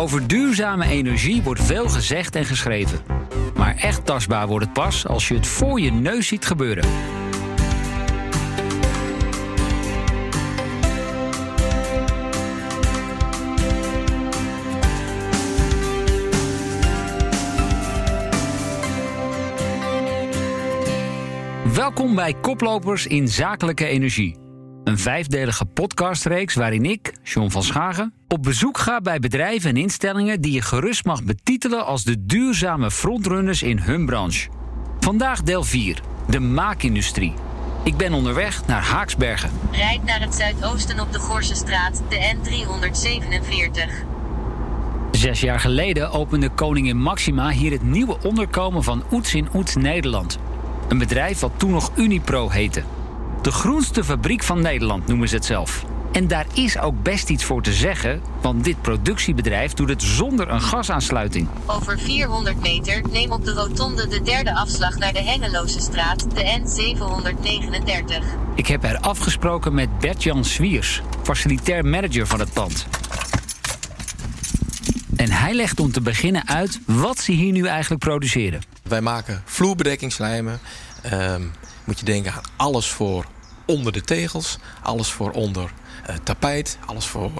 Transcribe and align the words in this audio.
Over 0.00 0.26
duurzame 0.26 0.84
energie 0.86 1.42
wordt 1.42 1.62
veel 1.62 1.88
gezegd 1.88 2.34
en 2.34 2.44
geschreven. 2.44 3.00
Maar 3.56 3.76
echt 3.76 4.06
tastbaar 4.06 4.46
wordt 4.46 4.64
het 4.64 4.74
pas 4.74 5.06
als 5.06 5.28
je 5.28 5.34
het 5.34 5.46
voor 5.46 5.80
je 5.80 5.92
neus 5.92 6.26
ziet 6.26 6.46
gebeuren. 6.46 6.84
Welkom 21.74 22.14
bij 22.14 22.34
Koplopers 22.40 23.06
in 23.06 23.28
Zakelijke 23.28 23.86
Energie. 23.86 24.49
Een 24.90 24.98
vijfdelige 24.98 25.64
podcastreeks 25.64 26.54
waarin 26.54 26.84
ik, 26.84 27.12
John 27.22 27.50
van 27.50 27.62
Schagen, 27.62 28.12
op 28.28 28.42
bezoek 28.42 28.78
ga 28.78 29.00
bij 29.00 29.18
bedrijven 29.18 29.70
en 29.70 29.76
instellingen 29.76 30.40
die 30.40 30.52
je 30.52 30.62
gerust 30.62 31.04
mag 31.04 31.24
betitelen 31.24 31.86
als 31.86 32.04
de 32.04 32.26
duurzame 32.26 32.90
frontrunners 32.90 33.62
in 33.62 33.78
hun 33.78 34.06
branche. 34.06 34.48
Vandaag 35.00 35.42
deel 35.42 35.64
4, 35.64 36.00
de 36.28 36.40
maakindustrie. 36.40 37.34
Ik 37.84 37.96
ben 37.96 38.12
onderweg 38.12 38.66
naar 38.66 38.82
Haaksbergen. 38.82 39.50
Rijd 39.70 40.04
naar 40.04 40.20
het 40.20 40.34
zuidoosten 40.34 41.00
op 41.00 41.12
de 41.12 41.18
Gorsenstraat, 41.18 42.02
de 42.08 42.34
N347. 42.34 44.06
Zes 45.10 45.40
jaar 45.40 45.60
geleden 45.60 46.10
opende 46.10 46.48
koningin 46.48 46.96
Maxima 46.96 47.50
hier 47.50 47.72
het 47.72 47.82
nieuwe 47.82 48.16
onderkomen 48.22 48.82
van 48.84 49.02
Oets 49.12 49.34
in 49.34 49.48
Oets 49.54 49.76
Nederland. 49.76 50.38
Een 50.88 50.98
bedrijf 50.98 51.40
wat 51.40 51.52
toen 51.56 51.70
nog 51.70 51.90
Unipro 51.96 52.48
heette. 52.48 52.82
De 53.42 53.52
groenste 53.52 54.04
fabriek 54.04 54.42
van 54.42 54.62
Nederland 54.62 55.06
noemen 55.06 55.28
ze 55.28 55.34
het 55.34 55.44
zelf. 55.44 55.84
En 56.12 56.28
daar 56.28 56.46
is 56.54 56.78
ook 56.78 57.02
best 57.02 57.28
iets 57.30 57.44
voor 57.44 57.62
te 57.62 57.72
zeggen, 57.72 58.22
want 58.40 58.64
dit 58.64 58.82
productiebedrijf 58.82 59.72
doet 59.72 59.88
het 59.88 60.02
zonder 60.02 60.50
een 60.50 60.60
gasaansluiting. 60.60 61.48
Over 61.66 61.98
400 61.98 62.60
meter 62.60 63.02
neem 63.10 63.32
op 63.32 63.44
de 63.44 63.52
rotonde 63.52 64.08
de 64.08 64.22
derde 64.22 64.54
afslag 64.54 64.96
naar 64.96 65.12
de 65.12 65.22
Hengeloze 65.22 65.80
straat, 65.80 66.26
de 66.34 66.60
N739. 66.60 68.24
Ik 68.54 68.66
heb 68.66 68.84
er 68.84 68.98
afgesproken 68.98 69.74
met 69.74 69.98
Bert-Jan 69.98 70.44
Swiers, 70.44 71.02
facilitair 71.22 71.84
manager 71.84 72.26
van 72.26 72.40
het 72.40 72.52
pand. 72.52 72.86
En 75.16 75.30
hij 75.30 75.54
legt 75.54 75.80
om 75.80 75.92
te 75.92 76.00
beginnen 76.00 76.48
uit 76.48 76.80
wat 76.86 77.18
ze 77.18 77.32
hier 77.32 77.52
nu 77.52 77.66
eigenlijk 77.66 78.02
produceren. 78.02 78.60
Wij 78.82 79.00
maken 79.00 79.42
vloerbedekkingslijmen. 79.44 80.60
Ehm, 81.02 81.42
moet 81.90 81.98
je 81.98 82.04
denken 82.04 82.32
aan 82.32 82.42
alles 82.56 82.88
voor 82.88 83.24
onder 83.66 83.92
de 83.92 84.00
tegels, 84.00 84.58
alles 84.82 85.08
voor 85.08 85.30
onder 85.30 85.72
uh, 86.10 86.16
tapijt, 86.22 86.78
alles 86.86 87.06
voor 87.06 87.30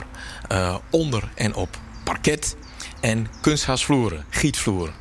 uh, 0.53 0.77
onder 0.91 1.31
en 1.35 1.55
op 1.55 1.79
parket 2.05 2.57
en 3.01 3.27
kunstgasvloeren, 3.41 4.25
gietvloeren. 4.31 4.95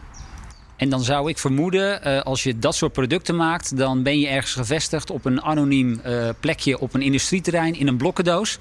En 0.76 0.90
dan 0.90 1.04
zou 1.04 1.30
ik 1.30 1.38
vermoeden, 1.38 2.08
uh, 2.08 2.22
als 2.22 2.44
je 2.44 2.60
dat 2.60 2.76
soort 2.76 2.94
producten 2.94 3.36
maakt, 3.36 3.78
dan 3.78 4.04
ben 4.04 4.20
je 4.20 4.28
ergens 4.28 4.54
gevestigd 4.54 5.10
op 5.10 5.26
een 5.26 5.42
anoniem 5.42 6.02
plekje 6.40 6.80
op 6.80 6.94
een 6.94 7.02
industrieterrein 7.02 7.76
in 7.76 7.88
een 7.88 7.98
blokkendoos. 7.98 8.58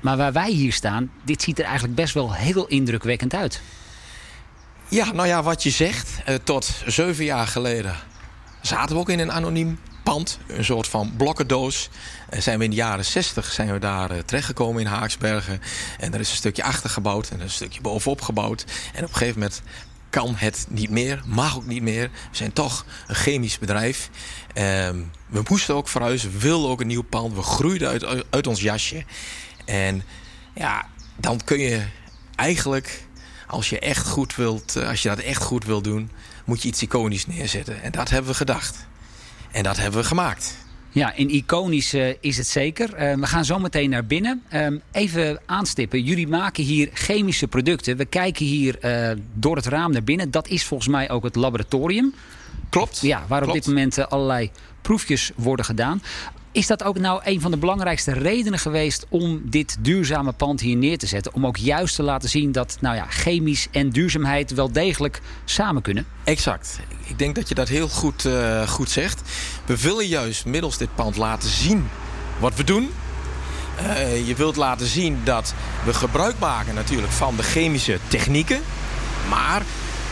maar 0.00 0.16
waar 0.16 0.32
wij 0.32 0.50
hier 0.50 0.72
staan, 0.72 1.10
dit 1.24 1.42
ziet 1.42 1.58
er 1.58 1.64
eigenlijk 1.64 1.94
best 1.94 2.14
wel 2.14 2.34
heel 2.34 2.66
indrukwekkend 2.66 3.34
uit. 3.34 3.60
Ja, 4.88 5.12
nou 5.12 5.28
ja, 5.28 5.42
wat 5.42 5.62
je 5.62 5.70
zegt, 5.70 6.22
tot 6.44 6.82
zeven 6.86 7.24
jaar 7.24 7.46
geleden 7.46 7.96
zaten 8.60 8.94
we 8.94 9.00
ook 9.00 9.10
in 9.10 9.18
een 9.18 9.32
anoniem 9.32 9.78
pand. 10.02 10.38
Een 10.46 10.64
soort 10.64 10.88
van 10.88 11.12
blokkendoos. 11.16 11.88
En 12.28 12.42
zijn 12.42 12.58
we 12.58 12.64
in 12.64 12.70
de 12.70 12.76
jaren 12.76 13.04
60 13.04 13.52
zijn 13.52 13.72
we 13.72 13.78
daar 13.78 14.12
uh, 14.12 14.18
terechtgekomen 14.18 14.80
in 14.80 14.86
Haaksbergen. 14.86 15.60
En 15.98 16.14
er 16.14 16.20
is 16.20 16.30
een 16.30 16.36
stukje 16.36 16.62
achter 16.62 16.90
gebouwd 16.90 17.28
en 17.30 17.40
een 17.40 17.50
stukje 17.50 17.80
bovenop 17.80 18.20
gebouwd. 18.20 18.64
En 18.92 19.04
op 19.04 19.08
een 19.08 19.16
gegeven 19.16 19.40
moment 19.40 19.62
kan 20.10 20.34
het 20.36 20.66
niet 20.68 20.90
meer, 20.90 21.22
mag 21.26 21.56
ook 21.56 21.66
niet 21.66 21.82
meer. 21.82 22.10
We 22.30 22.36
zijn 22.36 22.52
toch 22.52 22.84
een 23.06 23.14
chemisch 23.14 23.58
bedrijf. 23.58 24.10
Ehm, 24.54 25.00
we 25.26 25.42
moesten 25.48 25.74
ook 25.74 25.88
verhuizen, 25.88 26.32
we 26.32 26.38
wilden 26.38 26.70
ook 26.70 26.80
een 26.80 26.86
nieuw 26.86 27.02
pand. 27.02 27.34
We 27.34 27.42
groeiden 27.42 27.88
uit, 27.88 28.24
uit 28.30 28.46
ons 28.46 28.60
jasje. 28.60 29.04
En 29.64 30.02
ja, 30.54 30.86
dan 31.16 31.40
kun 31.44 31.58
je 31.58 31.82
eigenlijk, 32.34 33.04
als 33.46 33.68
je 33.68 33.78
echt 33.78 34.06
goed 34.06 34.36
wilt, 34.36 34.76
eh, 34.76 34.88
als 34.88 35.02
je 35.02 35.08
dat 35.08 35.18
echt 35.18 35.42
goed 35.42 35.64
wilt 35.64 35.84
doen, 35.84 36.10
moet 36.44 36.62
je 36.62 36.68
iets 36.68 36.82
iconisch 36.82 37.26
neerzetten. 37.26 37.82
En 37.82 37.92
dat 37.92 38.10
hebben 38.10 38.30
we 38.30 38.36
gedacht. 38.36 38.86
En 39.52 39.62
dat 39.62 39.76
hebben 39.76 40.00
we 40.00 40.06
gemaakt. 40.06 40.56
Ja, 40.90 41.14
in 41.14 41.30
iconisch 41.30 41.94
uh, 41.94 42.14
is 42.20 42.36
het 42.36 42.46
zeker. 42.46 42.88
Uh, 42.90 43.14
we 43.14 43.26
gaan 43.26 43.44
zo 43.44 43.58
meteen 43.58 43.90
naar 43.90 44.06
binnen. 44.06 44.42
Uh, 44.52 44.66
even 44.92 45.40
aanstippen. 45.46 46.02
Jullie 46.02 46.28
maken 46.28 46.64
hier 46.64 46.90
chemische 46.92 47.48
producten. 47.48 47.96
We 47.96 48.04
kijken 48.04 48.46
hier 48.46 48.78
door 49.34 49.56
het 49.56 49.66
raam 49.66 49.92
naar 49.92 50.04
binnen. 50.04 50.30
Dat 50.30 50.48
is 50.48 50.64
volgens 50.64 50.88
mij 50.88 51.10
ook 51.10 51.24
het 51.24 51.36
laboratorium. 51.36 52.14
Klopt. 52.68 53.00
Ja, 53.00 53.24
waar 53.28 53.40
Klopt. 53.40 53.56
op 53.56 53.64
dit 53.64 53.74
moment 53.74 54.08
allerlei 54.08 54.50
proefjes 54.82 55.30
worden 55.36 55.64
gedaan. 55.64 56.02
Is 56.52 56.66
dat 56.66 56.82
ook 56.82 56.98
nou 56.98 57.20
een 57.24 57.40
van 57.40 57.50
de 57.50 57.56
belangrijkste 57.56 58.12
redenen 58.12 58.58
geweest 58.58 59.06
om 59.08 59.42
dit 59.44 59.76
duurzame 59.80 60.32
pand 60.32 60.60
hier 60.60 60.76
neer 60.76 60.98
te 60.98 61.06
zetten? 61.06 61.34
Om 61.34 61.46
ook 61.46 61.56
juist 61.56 61.94
te 61.94 62.02
laten 62.02 62.28
zien 62.28 62.52
dat 62.52 62.76
nou 62.80 62.96
ja, 62.96 63.06
chemisch 63.08 63.68
en 63.70 63.90
duurzaamheid 63.90 64.54
wel 64.54 64.72
degelijk 64.72 65.20
samen 65.44 65.82
kunnen? 65.82 66.06
Exact. 66.24 66.80
Ik 67.04 67.18
denk 67.18 67.34
dat 67.34 67.48
je 67.48 67.54
dat 67.54 67.68
heel 67.68 67.88
goed, 67.88 68.24
uh, 68.24 68.68
goed 68.68 68.90
zegt. 68.90 69.22
We 69.66 69.80
willen 69.80 70.06
juist 70.06 70.44
middels 70.44 70.78
dit 70.78 70.94
pand 70.94 71.16
laten 71.16 71.48
zien 71.48 71.88
wat 72.38 72.54
we 72.54 72.64
doen. 72.64 72.90
Uh, 73.80 74.26
je 74.26 74.34
wilt 74.34 74.56
laten 74.56 74.86
zien 74.86 75.20
dat 75.24 75.54
we 75.84 75.94
gebruik 75.94 76.38
maken 76.38 76.74
natuurlijk 76.74 77.12
van 77.12 77.36
de 77.36 77.42
chemische 77.42 77.98
technieken. 78.08 78.60
Maar 79.28 79.62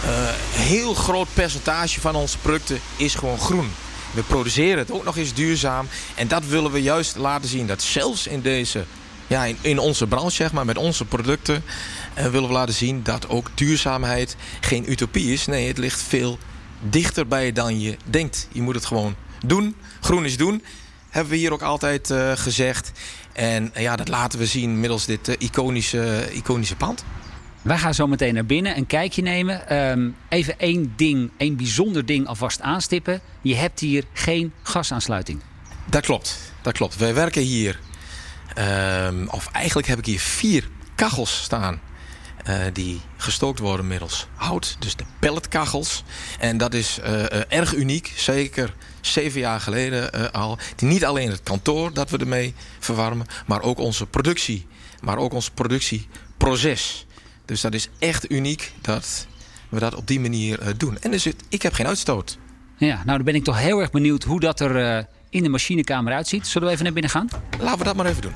uh, 0.05 0.11
een 0.57 0.63
heel 0.63 0.95
groot 0.95 1.29
percentage 1.35 2.01
van 2.01 2.15
onze 2.15 2.39
producten 2.39 2.79
is 2.97 3.15
gewoon 3.15 3.39
groen. 3.39 3.71
We 4.11 4.23
produceren 4.23 4.79
het 4.79 4.91
ook 4.91 5.05
nog 5.05 5.17
eens 5.17 5.35
duurzaam. 5.35 5.89
En 6.15 6.29
dat 6.29 6.47
willen 6.47 6.73
we 6.73 6.83
juist 6.83 7.17
laten 7.17 7.49
zien. 7.49 7.67
Dat 7.67 7.83
zelfs 7.83 8.27
in 8.27 8.41
deze, 8.41 8.85
ja, 9.27 9.45
in, 9.45 9.57
in 9.61 9.79
onze 9.79 10.07
branche, 10.07 10.31
zeg 10.31 10.53
maar, 10.53 10.65
met 10.65 10.77
onze 10.77 11.05
producten, 11.05 11.63
uh, 12.19 12.27
willen 12.27 12.49
we 12.49 12.55
laten 12.55 12.75
zien 12.75 13.03
dat 13.03 13.29
ook 13.29 13.51
duurzaamheid 13.55 14.37
geen 14.61 14.91
utopie 14.91 15.33
is. 15.33 15.47
Nee, 15.47 15.69
het 15.69 15.79
ligt 15.79 16.03
veel 16.03 16.39
dichterbij 16.81 17.53
dan 17.53 17.81
je 17.81 17.97
denkt. 18.05 18.49
Je 18.53 18.63
moet 18.63 18.75
het 18.75 18.85
gewoon 18.85 19.15
doen. 19.47 19.77
Groen 20.01 20.25
is 20.25 20.37
doen. 20.37 20.63
Hebben 21.09 21.33
we 21.33 21.39
hier 21.39 21.53
ook 21.53 21.63
altijd 21.63 22.11
uh, 22.11 22.33
gezegd. 22.35 22.93
En 23.33 23.71
ja, 23.75 23.97
dat 23.97 24.09
laten 24.09 24.39
we 24.39 24.47
zien 24.47 24.81
middels 24.81 25.07
dit 25.07 25.29
uh, 25.29 25.35
iconische, 25.39 26.29
iconische 26.33 26.77
pand. 26.77 27.05
Wij 27.63 27.79
gaan 27.79 27.95
zo 27.95 28.07
meteen 28.07 28.35
naar 28.35 28.47
binnen 28.47 28.77
een 28.77 28.87
kijkje 28.87 29.23
nemen. 29.23 29.77
Um, 29.91 30.17
even 30.29 30.59
één 30.59 30.93
ding, 30.97 31.31
één 31.37 31.57
bijzonder 31.57 32.07
ding 32.07 32.27
alvast 32.27 32.61
aanstippen. 32.61 33.21
Je 33.43 33.55
hebt 33.55 33.81
hier 33.81 34.05
geen 34.13 34.53
gasaansluiting. 34.63 35.41
Dat 35.87 36.05
klopt, 36.05 36.39
dat 36.63 36.73
klopt. 36.73 36.97
Wij 36.97 37.15
werken 37.15 37.43
hier, 37.43 37.81
um, 39.07 39.29
of 39.29 39.47
eigenlijk 39.53 39.89
heb 39.89 39.99
ik 39.99 40.07
hier 40.07 40.21
vier 40.21 40.69
kachels 40.95 41.43
staan. 41.43 41.81
Uh, 42.49 42.57
die 42.73 43.01
gestookt 43.17 43.59
worden 43.59 43.87
middels 43.87 44.27
hout, 44.35 44.77
dus 44.79 44.97
de 44.97 45.05
pelletkachels. 45.19 46.05
En 46.39 46.59
dat 46.59 46.75
is 46.75 46.99
uh, 46.99 47.13
uh, 47.13 47.25
erg 47.49 47.75
uniek, 47.75 48.13
zeker 48.17 48.75
zeven 49.01 49.41
jaar 49.41 49.61
geleden 49.61 50.33
al. 50.33 50.59
Niet 50.79 51.05
alleen 51.05 51.31
het 51.31 51.43
kantoor 51.43 51.93
dat 51.93 52.11
we 52.11 52.19
ermee 52.19 52.55
verwarmen, 52.79 53.27
maar 53.47 53.63
ook 53.63 53.79
onze 53.79 54.07
productie. 54.07 54.67
Maar 55.01 55.17
ook 55.17 55.33
ons 55.33 55.51
productieproces. 55.51 57.07
Dus 57.51 57.61
dat 57.61 57.75
is 57.75 57.89
echt 57.99 58.31
uniek 58.31 58.73
dat 58.81 59.27
we 59.69 59.79
dat 59.79 59.95
op 59.95 60.07
die 60.07 60.21
manier 60.21 60.61
uh, 60.63 60.69
doen. 60.77 60.99
En 61.01 61.11
dus 61.11 61.25
het, 61.25 61.37
ik 61.49 61.63
heb 61.63 61.73
geen 61.73 61.87
uitstoot. 61.87 62.39
Ja, 62.77 62.95
nou 62.95 63.17
dan 63.17 63.23
ben 63.23 63.35
ik 63.35 63.45
toch 63.45 63.59
heel 63.59 63.81
erg 63.81 63.91
benieuwd 63.91 64.23
hoe 64.23 64.41
dat 64.41 64.61
er 64.61 64.97
uh, 64.97 65.05
in 65.31 65.43
de 65.43 65.49
machinekamer 65.49 66.13
uitziet. 66.13 66.47
Zullen 66.47 66.69
we 66.69 66.73
even 66.73 66.85
naar 66.85 66.93
binnen 66.93 67.11
gaan? 67.11 67.29
Laten 67.59 67.79
we 67.79 67.85
dat 67.85 67.97
maar 67.97 68.07
even 68.07 68.23
doen. 68.23 68.33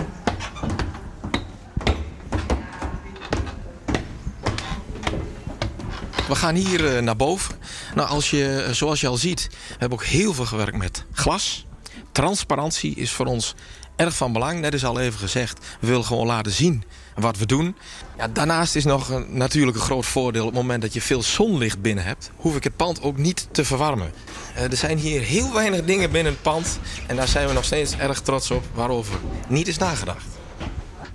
We 6.28 6.34
gaan 6.34 6.54
hier 6.54 6.96
uh, 6.96 7.02
naar 7.02 7.16
boven. 7.16 7.54
Nou, 7.94 8.08
als 8.08 8.30
je, 8.30 8.68
zoals 8.70 9.00
je 9.00 9.06
al 9.06 9.16
ziet, 9.16 9.48
we 9.50 9.76
hebben 9.78 9.98
ook 9.98 10.04
heel 10.04 10.34
veel 10.34 10.46
gewerkt 10.46 10.76
met 10.76 11.04
glas. 11.12 11.66
Transparantie 12.12 12.94
is 12.94 13.12
voor 13.12 13.26
ons 13.26 13.54
erg 13.96 14.16
van 14.16 14.32
belang. 14.32 14.60
Net 14.60 14.74
is 14.74 14.84
al 14.84 15.00
even 15.00 15.18
gezegd, 15.18 15.58
we 15.80 15.86
willen 15.86 16.04
gewoon 16.04 16.26
laten 16.26 16.52
zien 16.52 16.84
wat 17.14 17.38
we 17.38 17.46
doen. 17.46 17.76
Ja, 18.18 18.28
daarnaast 18.28 18.76
is 18.76 18.84
nog 18.84 19.08
een, 19.08 19.26
natuurlijk 19.28 19.76
een 19.76 19.82
groot 19.82 20.06
voordeel... 20.06 20.40
op 20.46 20.52
het 20.52 20.60
moment 20.60 20.82
dat 20.82 20.92
je 20.92 21.00
veel 21.00 21.22
zonlicht 21.22 21.82
binnen 21.82 22.04
hebt... 22.04 22.30
hoef 22.36 22.56
ik 22.56 22.64
het 22.64 22.76
pand 22.76 23.02
ook 23.02 23.16
niet 23.16 23.48
te 23.50 23.64
verwarmen. 23.64 24.12
Uh, 24.56 24.62
er 24.62 24.76
zijn 24.76 24.98
hier 24.98 25.20
heel 25.20 25.52
weinig 25.52 25.84
dingen 25.84 26.10
binnen 26.10 26.32
het 26.32 26.42
pand... 26.42 26.78
en 27.06 27.16
daar 27.16 27.28
zijn 27.28 27.48
we 27.48 27.52
nog 27.52 27.64
steeds 27.64 27.96
erg 27.96 28.20
trots 28.20 28.50
op... 28.50 28.64
waarover 28.74 29.18
niet 29.48 29.68
is 29.68 29.78
nagedacht. 29.78 30.24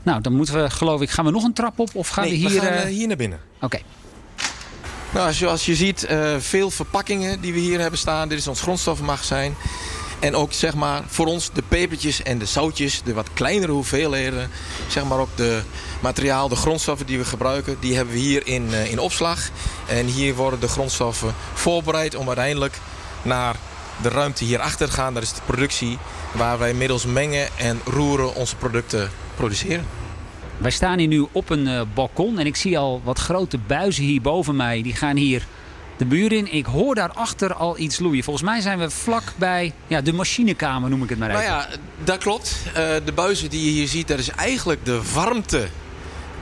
Nou, 0.03 0.21
dan 0.21 0.33
moeten 0.33 0.63
we, 0.63 0.69
geloof 0.69 1.01
ik... 1.01 1.09
gaan 1.09 1.25
we 1.25 1.31
nog 1.31 1.43
een 1.43 1.53
trap 1.53 1.79
op 1.79 1.95
of 1.95 2.07
gaan 2.07 2.23
nee, 2.23 2.33
we 2.33 2.37
hier... 2.37 2.61
we 2.61 2.65
gaan, 2.65 2.73
uh, 2.73 2.83
hier 2.83 3.07
naar 3.07 3.17
binnen. 3.17 3.39
Oké. 3.55 3.65
Okay. 3.65 3.83
Nou, 5.13 5.33
zoals 5.33 5.65
je 5.65 5.75
ziet, 5.75 6.07
uh, 6.09 6.35
veel 6.37 6.71
verpakkingen 6.71 7.41
die 7.41 7.53
we 7.53 7.59
hier 7.59 7.79
hebben 7.79 7.99
staan. 7.99 8.29
Dit 8.29 8.37
is 8.37 8.47
ons 8.47 8.61
grondstoffenmagazijn. 8.61 9.55
En 10.19 10.35
ook 10.35 10.53
zeg 10.53 10.75
maar 10.75 11.03
voor 11.07 11.25
ons 11.25 11.49
de 11.53 11.63
pepertjes 11.67 12.23
en 12.23 12.37
de 12.37 12.45
zoutjes, 12.45 13.01
de 13.03 13.13
wat 13.13 13.29
kleinere 13.33 13.71
hoeveelheden. 13.71 14.49
Zeg 14.87 15.03
maar 15.03 15.19
ook 15.19 15.29
de 15.35 15.61
materiaal, 15.99 16.49
de 16.49 16.55
grondstoffen 16.55 17.05
die 17.05 17.17
we 17.17 17.25
gebruiken, 17.25 17.77
die 17.79 17.95
hebben 17.95 18.13
we 18.13 18.19
hier 18.19 18.47
in, 18.47 18.67
uh, 18.69 18.91
in 18.91 18.99
opslag. 18.99 19.49
En 19.87 20.05
hier 20.05 20.35
worden 20.35 20.59
de 20.59 20.67
grondstoffen 20.67 21.33
voorbereid 21.53 22.15
om 22.15 22.27
uiteindelijk 22.27 22.77
naar 23.21 23.55
de 24.01 24.09
ruimte 24.09 24.43
hierachter 24.43 24.87
te 24.87 24.93
gaan. 24.93 25.13
Dat 25.13 25.23
is 25.23 25.33
de 25.33 25.41
productie 25.45 25.97
waar 26.31 26.59
wij 26.59 26.73
middels 26.73 27.05
mengen 27.05 27.47
en 27.57 27.81
roeren 27.85 28.35
onze 28.35 28.55
producten 28.55 29.11
produceren. 29.35 29.85
Wij 30.57 30.71
staan 30.71 30.99
hier 30.99 31.07
nu 31.07 31.27
op 31.31 31.49
een 31.49 31.67
uh, 31.67 31.81
balkon 31.93 32.39
en 32.39 32.45
ik 32.45 32.55
zie 32.55 32.77
al 32.77 33.01
wat 33.03 33.19
grote 33.19 33.57
buizen 33.57 34.03
hier 34.03 34.21
boven 34.21 34.55
mij. 34.55 34.81
Die 34.81 34.95
gaan 34.95 35.15
hier 35.15 35.47
de 35.99 36.05
buur 36.05 36.31
in. 36.31 36.53
Ik 36.53 36.65
hoor 36.65 36.95
daarachter 36.95 37.53
al 37.53 37.77
iets 37.77 37.99
loeien. 37.99 38.23
Volgens 38.23 38.45
mij 38.45 38.61
zijn 38.61 38.79
we 38.79 38.89
vlak 38.89 39.23
bij 39.35 39.73
ja, 39.87 40.01
de 40.01 40.13
machinekamer, 40.13 40.89
noem 40.89 41.03
ik 41.03 41.09
het 41.09 41.19
maar 41.19 41.29
even. 41.29 41.41
Nou 41.43 41.53
ja, 41.53 41.67
dat 42.03 42.17
klopt. 42.17 42.55
Uh, 42.67 42.73
de 43.05 43.11
buizen 43.15 43.49
die 43.49 43.65
je 43.65 43.71
hier 43.71 43.87
ziet, 43.87 44.07
dat 44.07 44.19
is 44.19 44.29
eigenlijk 44.29 44.85
de 44.85 45.01
warmte 45.13 45.67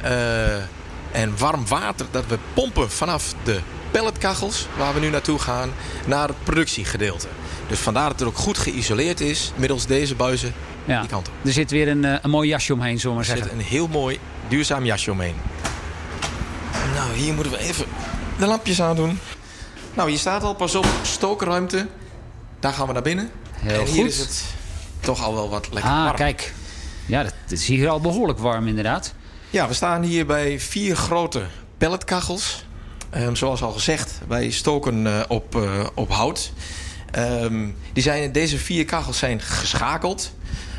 uh, 0.04 0.56
en 1.12 1.38
warm 1.38 1.68
water 1.68 2.06
dat 2.12 2.26
we 2.28 2.38
pompen 2.54 2.92
vanaf 2.92 3.34
de 3.44 3.60
pelletkachels, 3.92 4.68
waar 4.78 4.94
we 4.94 5.00
nu 5.00 5.10
naartoe 5.10 5.40
gaan, 5.40 5.70
naar 6.06 6.28
het 6.28 6.44
productiegedeelte. 6.44 7.28
Dus 7.68 7.80
vandaar 7.80 8.10
dat 8.10 8.20
het 8.20 8.28
ook 8.28 8.38
goed 8.38 8.58
geïsoleerd 8.58 9.22
is 9.22 9.52
middels 9.56 9.86
deze 9.86 10.16
buizen 10.16 10.54
ja. 10.86 11.00
die 11.00 11.10
kant 11.10 11.28
op. 11.28 11.34
Er 11.46 11.52
zit 11.52 11.72
weer 11.72 11.88
een, 11.88 12.04
een 12.04 12.30
mooi 12.30 12.50
jasje 12.50 12.74
omheen, 12.74 13.00
zullen 13.00 13.10
we 13.10 13.16
maar 13.16 13.26
zeggen. 13.26 13.46
Er 13.46 13.52
zit 13.52 13.60
een 13.60 13.72
heel 13.72 13.88
mooi 13.88 14.20
duurzaam 14.48 14.86
jasje 14.86 15.12
omheen. 15.12 15.36
Nou, 16.96 17.14
hier 17.16 17.34
moeten 17.34 17.52
we 17.52 17.60
even 17.60 17.86
de 18.40 18.46
lampjes 18.46 18.82
aandoen. 18.82 19.20
Nou, 19.98 20.10
hier 20.10 20.20
staat 20.20 20.44
al, 20.44 20.54
pas 20.54 20.76
op, 20.76 20.86
stookruimte. 21.02 21.88
Daar 22.60 22.74
gaan 22.74 22.88
we 22.88 22.94
naar 22.94 23.02
binnen. 23.02 23.32
Heel 23.52 23.80
en 23.80 23.88
goed. 23.88 23.96
hier 23.96 24.06
is 24.06 24.18
het 24.18 24.44
toch 25.00 25.24
al 25.24 25.34
wel 25.34 25.50
wat 25.50 25.68
lekker 25.72 25.92
ah, 25.92 26.04
warm. 26.04 26.16
kijk. 26.16 26.54
Ja, 27.06 27.24
dat 27.24 27.34
het 27.44 27.52
is 27.52 27.68
hier 27.68 27.90
al 27.90 28.02
behoorlijk 28.02 28.40
warm 28.40 28.68
inderdaad. 28.68 29.14
Ja, 29.50 29.68
we 29.68 29.74
staan 29.74 30.04
hier 30.04 30.26
bij 30.26 30.60
vier 30.60 30.96
grote 30.96 31.44
pelletkachels. 31.78 32.66
Um, 33.16 33.36
zoals 33.36 33.62
al 33.62 33.72
gezegd, 33.72 34.20
wij 34.28 34.50
stoken 34.50 35.06
uh, 35.06 35.20
op, 35.28 35.56
uh, 35.56 35.86
op 35.94 36.12
hout. 36.12 36.52
Um, 37.18 37.76
die 37.94 38.04
zijn, 38.04 38.32
deze 38.32 38.58
vier 38.58 38.86
kachels 38.86 39.18
zijn 39.18 39.42
geschakeld. 39.42 40.32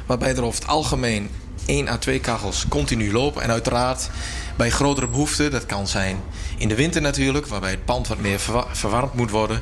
Waarbij 0.06 0.36
er 0.36 0.42
over 0.42 0.60
het 0.60 0.68
algemeen 0.68 1.30
één 1.66 1.88
à 1.88 1.96
twee 1.96 2.20
kachels 2.20 2.66
continu 2.68 3.12
lopen. 3.12 3.42
En 3.42 3.50
uiteraard 3.50 4.10
bij 4.58 4.70
grotere 4.70 5.06
behoeften, 5.06 5.50
dat 5.50 5.66
kan 5.66 5.88
zijn 5.88 6.20
in 6.56 6.68
de 6.68 6.74
winter 6.74 7.00
natuurlijk, 7.00 7.46
waarbij 7.46 7.70
het 7.70 7.84
pand 7.84 8.08
wat 8.08 8.18
meer 8.18 8.38
verwa 8.40 8.66
verwarmd 8.72 9.14
moet 9.14 9.30
worden. 9.30 9.60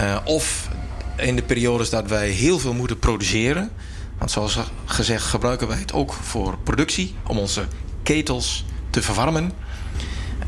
Uh, 0.00 0.16
of 0.24 0.68
in 1.16 1.36
de 1.36 1.42
periodes 1.42 1.90
dat 1.90 2.08
wij 2.08 2.28
heel 2.28 2.58
veel 2.58 2.72
moeten 2.72 2.98
produceren. 2.98 3.70
Want 4.18 4.30
zoals 4.30 4.58
gezegd 4.84 5.24
gebruiken 5.24 5.68
wij 5.68 5.78
het 5.78 5.92
ook 5.92 6.12
voor 6.12 6.58
productie, 6.58 7.14
om 7.26 7.38
onze 7.38 7.66
ketels 8.02 8.64
te 8.90 9.02
verwarmen. 9.02 9.52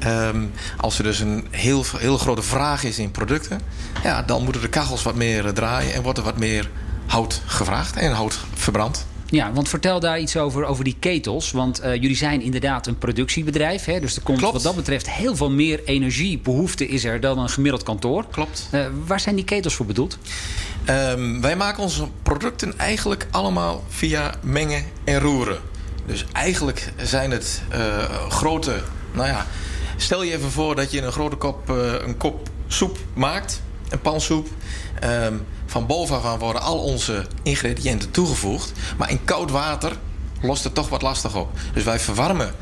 Um, 0.06 0.52
als 0.76 0.98
er 0.98 1.04
dus 1.04 1.20
een 1.20 1.46
heel, 1.50 1.84
heel 1.96 2.18
grote 2.18 2.42
vraag 2.42 2.84
is 2.84 2.98
in 2.98 3.10
producten, 3.10 3.60
ja, 4.02 4.22
dan 4.22 4.44
moeten 4.44 4.62
de 4.62 4.68
kachels 4.68 5.02
wat 5.02 5.14
meer 5.14 5.52
draaien 5.52 5.94
en 5.94 6.02
wordt 6.02 6.18
er 6.18 6.24
wat 6.24 6.38
meer 6.38 6.70
hout 7.06 7.42
gevraagd 7.46 7.96
en 7.96 8.12
hout 8.12 8.38
verbrand. 8.54 9.06
Ja, 9.30 9.52
want 9.52 9.68
vertel 9.68 10.00
daar 10.00 10.20
iets 10.20 10.36
over, 10.36 10.64
over 10.64 10.84
die 10.84 10.96
ketels. 10.98 11.50
Want 11.50 11.84
uh, 11.84 11.94
jullie 11.94 12.16
zijn 12.16 12.42
inderdaad 12.42 12.86
een 12.86 12.98
productiebedrijf. 12.98 13.84
Hè? 13.84 14.00
Dus 14.00 14.16
er 14.16 14.22
komt 14.22 14.38
Klopt. 14.38 14.52
wat 14.52 14.62
dat 14.62 14.76
betreft 14.76 15.10
heel 15.10 15.36
veel 15.36 15.50
meer 15.50 15.84
energiebehoefte 15.84 16.88
is 16.88 17.04
er 17.04 17.20
dan 17.20 17.38
een 17.38 17.48
gemiddeld 17.48 17.82
kantoor. 17.82 18.24
Klopt. 18.30 18.68
Uh, 18.72 18.86
waar 19.06 19.20
zijn 19.20 19.34
die 19.34 19.44
ketels 19.44 19.74
voor 19.74 19.86
bedoeld? 19.86 20.18
Um, 20.88 21.40
wij 21.40 21.56
maken 21.56 21.82
onze 21.82 22.06
producten 22.22 22.78
eigenlijk 22.78 23.26
allemaal 23.30 23.84
via 23.88 24.34
mengen 24.42 24.84
en 25.04 25.18
roeren. 25.20 25.58
Dus 26.06 26.24
eigenlijk 26.32 26.92
zijn 27.02 27.30
het 27.30 27.62
uh, 27.74 28.02
grote... 28.28 28.80
Nou 29.12 29.28
ja, 29.28 29.46
stel 29.96 30.22
je 30.22 30.32
even 30.32 30.50
voor 30.50 30.74
dat 30.74 30.90
je 30.90 31.02
een 31.02 31.12
grote 31.12 31.36
kop, 31.36 31.68
een 32.04 32.16
kop 32.16 32.48
soep 32.66 32.98
maakt. 33.14 33.62
Een 33.88 34.00
pansoep. 34.00 34.48
Um, 35.04 35.46
van 35.70 35.86
bovenaf 35.86 36.38
worden 36.38 36.62
al 36.62 36.78
onze 36.78 37.26
ingrediënten 37.42 38.10
toegevoegd. 38.10 38.72
Maar 38.98 39.10
in 39.10 39.24
koud 39.24 39.50
water 39.50 39.96
lost 40.42 40.64
het 40.64 40.74
toch 40.74 40.88
wat 40.88 41.02
lastig 41.02 41.36
op. 41.36 41.50
Dus 41.72 41.84
wij 41.84 41.98
verwarmen 41.98 42.54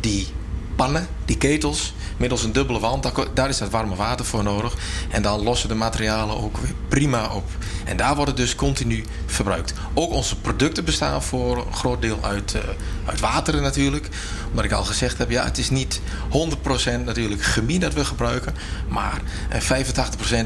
die 0.00 0.28
pannen, 0.76 1.08
die 1.24 1.36
ketels, 1.36 1.94
middels 2.16 2.42
een 2.42 2.52
dubbele 2.52 2.78
wand. 2.78 3.12
Daar 3.34 3.48
is 3.48 3.58
dat 3.58 3.70
warme 3.70 3.94
water 3.94 4.24
voor 4.24 4.42
nodig. 4.42 4.74
En 5.10 5.22
dan 5.22 5.42
lossen 5.42 5.68
de 5.68 5.74
materialen 5.74 6.42
ook 6.42 6.56
weer 6.56 6.74
prima 6.88 7.28
op. 7.34 7.44
En 7.84 7.96
daar 7.96 8.14
wordt 8.14 8.30
het 8.30 8.40
dus 8.40 8.54
continu 8.54 9.04
verbruikt. 9.26 9.74
Ook 9.94 10.10
onze 10.10 10.40
producten 10.40 10.84
bestaan 10.84 11.22
voor 11.22 11.56
een 11.66 11.74
groot 11.74 12.02
deel 12.02 12.18
uit, 12.22 12.54
uh, 12.56 12.62
uit 13.04 13.20
wateren 13.20 13.62
natuurlijk. 13.62 14.08
Omdat 14.50 14.64
ik 14.64 14.72
al 14.72 14.84
gezegd 14.84 15.18
heb, 15.18 15.30
ja, 15.30 15.44
het 15.44 15.58
is 15.58 15.70
niet 15.70 16.00
100% 16.28 17.04
natuurlijk 17.04 17.42
chemie 17.42 17.78
dat 17.78 17.94
we 17.94 18.04
gebruiken. 18.04 18.54
Maar 18.88 19.20
uh, 19.52 19.84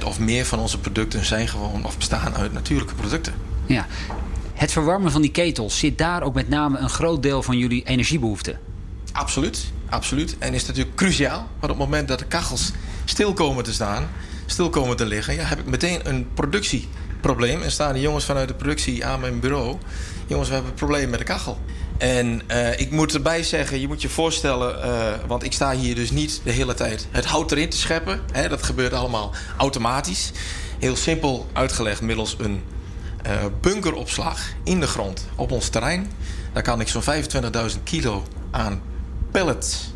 85% 0.00 0.04
of 0.04 0.18
meer 0.18 0.44
van 0.44 0.58
onze 0.58 0.78
producten 0.78 1.24
zijn 1.24 1.48
gewoon 1.48 1.84
of 1.84 1.96
bestaan 1.96 2.34
uit 2.34 2.52
natuurlijke 2.52 2.94
producten. 2.94 3.34
Ja. 3.66 3.86
Het 4.54 4.72
verwarmen 4.72 5.12
van 5.12 5.22
die 5.22 5.30
ketels, 5.30 5.78
zit 5.78 5.98
daar 5.98 6.22
ook 6.22 6.34
met 6.34 6.48
name 6.48 6.78
een 6.78 6.88
groot 6.88 7.22
deel 7.22 7.42
van 7.42 7.58
jullie 7.58 7.82
energiebehoeften? 7.84 8.58
Absoluut, 9.12 9.72
absoluut. 9.90 10.38
En 10.38 10.54
is 10.54 10.66
natuurlijk 10.66 10.96
cruciaal. 10.96 11.48
Want 11.60 11.72
op 11.72 11.78
het 11.78 11.78
moment 11.78 12.08
dat 12.08 12.18
de 12.18 12.24
kachels 12.24 12.72
stil 13.04 13.32
komen 13.32 13.64
te 13.64 13.72
staan, 13.72 14.08
stil 14.46 14.70
komen 14.70 14.96
te 14.96 15.06
liggen, 15.06 15.34
ja, 15.34 15.44
heb 15.44 15.58
ik 15.58 15.66
meteen 15.66 16.00
een 16.08 16.28
productieprobleem. 16.34 17.62
En 17.62 17.70
staan 17.70 17.92
de 17.92 18.00
jongens 18.00 18.24
vanuit 18.24 18.48
de 18.48 18.54
productie 18.54 19.04
aan 19.06 19.20
mijn 19.20 19.40
bureau. 19.40 19.76
Jongens, 20.26 20.48
we 20.48 20.54
hebben 20.54 20.72
een 20.72 20.78
probleem 20.78 21.10
met 21.10 21.18
de 21.18 21.24
kachel. 21.24 21.58
En 21.98 22.42
uh, 22.50 22.80
ik 22.80 22.90
moet 22.90 23.14
erbij 23.14 23.42
zeggen, 23.42 23.80
je 23.80 23.86
moet 23.86 24.02
je 24.02 24.08
voorstellen, 24.08 24.78
uh, 24.84 25.26
want 25.26 25.44
ik 25.44 25.52
sta 25.52 25.72
hier 25.72 25.94
dus 25.94 26.10
niet 26.10 26.40
de 26.44 26.50
hele 26.50 26.74
tijd 26.74 27.06
het 27.10 27.24
hout 27.24 27.52
erin 27.52 27.68
te 27.68 27.76
scheppen. 27.76 28.20
Hè, 28.32 28.48
dat 28.48 28.62
gebeurt 28.62 28.92
allemaal 28.92 29.32
automatisch. 29.56 30.30
Heel 30.78 30.96
simpel 30.96 31.46
uitgelegd 31.52 32.00
middels 32.00 32.36
een 32.38 32.62
uh, 33.26 33.32
bunkeropslag 33.60 34.40
in 34.64 34.80
de 34.80 34.86
grond 34.86 35.26
op 35.34 35.50
ons 35.50 35.68
terrein. 35.68 36.10
Daar 36.52 36.62
kan 36.62 36.80
ik 36.80 36.88
zo'n 36.88 37.02
25.000 37.02 37.82
kilo 37.84 38.26
aan 38.50 38.82
pellets, 39.30 39.92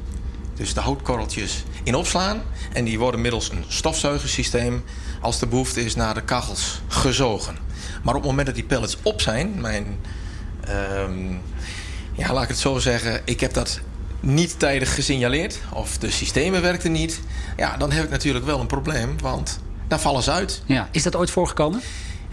dus 0.55 0.75
de 0.75 0.81
houtkorreltjes, 0.81 1.65
in 1.83 1.95
opslaan. 1.95 2.43
En 2.73 2.85
die 2.85 2.99
worden 2.99 3.21
middels 3.21 3.51
een 3.51 3.65
stofzuigersysteem, 3.69 4.85
als 5.21 5.39
de 5.39 5.47
behoefte 5.47 5.85
is, 5.85 5.95
naar 5.95 6.15
de 6.15 6.23
kachels 6.23 6.81
gezogen. 6.89 7.57
Maar 8.03 8.15
op 8.15 8.21
het 8.21 8.31
moment 8.31 8.47
dat 8.47 8.57
die 8.57 8.65
pellets 8.65 8.97
op 9.03 9.21
zijn, 9.21 9.61
mijn. 9.61 10.01
Um, 11.09 11.41
ja, 12.13 12.33
laat 12.33 12.43
ik 12.43 12.49
het 12.49 12.59
zo 12.59 12.79
zeggen, 12.79 13.21
ik 13.25 13.41
heb 13.41 13.53
dat 13.53 13.81
niet 14.21 14.59
tijdig 14.59 14.95
gesignaleerd, 14.95 15.59
of 15.73 15.99
de 15.99 16.11
systemen 16.11 16.63
werkten 16.63 16.93
niet. 16.93 17.21
Ja, 17.57 17.77
dan 17.77 17.93
heb 17.93 18.05
ik 18.05 18.11
natuurlijk 18.11 18.45
wel 18.45 18.61
een 18.61 18.67
probleem, 18.67 19.21
want 19.21 19.61
dan 19.89 20.01
vallen 20.01 20.23
ze 20.23 20.31
uit. 20.31 20.63
Ja, 20.67 20.89
is 20.91 21.03
dat 21.03 21.17
ooit 21.17 21.31
voorgekomen? 21.31 21.81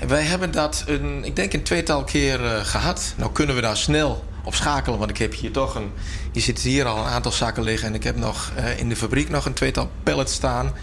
Wij 0.07 0.23
hebben 0.23 0.51
dat, 0.51 0.83
een, 0.87 1.23
ik 1.23 1.35
denk, 1.35 1.53
een 1.53 1.63
tweetal 1.63 2.03
keer 2.03 2.43
uh, 2.43 2.65
gehad. 2.65 3.13
Nou 3.17 3.31
kunnen 3.31 3.55
we 3.55 3.61
daar 3.61 3.77
snel 3.77 4.25
op 4.43 4.55
schakelen. 4.55 4.99
Want 4.99 5.09
ik 5.09 5.17
heb 5.17 5.33
hier 5.33 5.51
toch 5.51 5.75
een. 5.75 5.91
Je 6.31 6.39
zit 6.39 6.59
hier 6.59 6.85
al 6.85 6.97
een 6.97 7.11
aantal 7.11 7.31
zakken 7.31 7.63
liggen. 7.63 7.87
En 7.87 7.95
ik 7.95 8.03
heb 8.03 8.15
nog 8.15 8.51
uh, 8.57 8.79
in 8.79 8.89
de 8.89 8.95
fabriek 8.95 9.29
nog 9.29 9.45
een 9.45 9.53
tweetal 9.53 9.89
pallets 10.03 10.33
staan. 10.33 10.73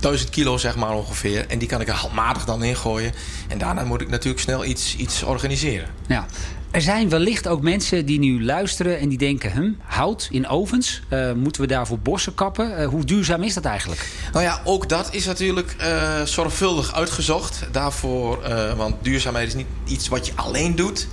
1000 0.00 0.30
kilo 0.30 0.56
zeg 0.56 0.76
maar 0.76 0.94
ongeveer. 0.94 1.46
En 1.48 1.58
die 1.58 1.68
kan 1.68 1.80
ik 1.80 1.88
er 1.88 1.94
handmatig 1.94 2.44
dan 2.44 2.62
ingooien. 2.62 3.12
En 3.48 3.58
daarna 3.58 3.84
moet 3.84 4.00
ik 4.00 4.08
natuurlijk 4.08 4.42
snel 4.42 4.64
iets, 4.64 4.96
iets 4.96 5.22
organiseren. 5.22 5.88
Ja. 6.06 6.26
Er 6.70 6.82
zijn 6.82 7.08
wellicht 7.08 7.48
ook 7.48 7.62
mensen 7.62 8.06
die 8.06 8.18
nu 8.18 8.44
luisteren 8.44 8.98
en 8.98 9.08
die 9.08 9.18
denken: 9.18 9.52
hm, 9.52 9.70
hout 9.82 10.28
in 10.30 10.48
ovens, 10.48 11.02
uh, 11.10 11.32
moeten 11.32 11.60
we 11.60 11.66
daarvoor 11.66 11.98
bossen 11.98 12.34
kappen? 12.34 12.80
Uh, 12.80 12.86
hoe 12.86 13.04
duurzaam 13.04 13.42
is 13.42 13.54
dat 13.54 13.64
eigenlijk? 13.64 14.08
Nou 14.32 14.44
ja, 14.44 14.60
ook 14.64 14.88
dat 14.88 15.08
is 15.14 15.26
natuurlijk 15.26 15.76
uh, 15.80 16.22
zorgvuldig 16.22 16.94
uitgezocht. 16.94 17.66
Daarvoor, 17.72 18.38
want 18.76 18.94
duurzaamheid 19.02 19.48
is 19.48 19.54
niet 19.54 19.66
iets 19.86 20.08
wat 20.08 20.26
je 20.26 20.32
alleen 20.34 20.76
doet. 20.76 21.08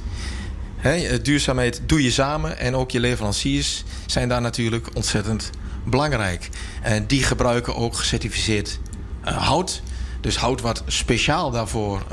He, 0.86 1.22
duurzaamheid 1.22 1.82
doe 1.86 2.04
je 2.04 2.12
samen 2.12 2.58
en 2.58 2.76
ook 2.76 2.92
je 2.92 3.00
leveranciers 3.00 3.84
zijn 4.06 4.30
daar 4.30 4.42
natuurlijk 4.42 4.88
ontzettend 4.94 5.50
belangrijk. 5.84 6.50
En 6.82 7.08
die 7.08 7.24
gebruiken 7.24 7.76
ook 7.76 7.96
gecertificeerd 7.96 8.80
uh, 9.26 9.48
hout. 9.48 9.82
Dus 10.22 10.38
hout 10.38 10.62
wat 10.62 10.84
speciaal 10.88 11.52
daarvoor 11.52 12.06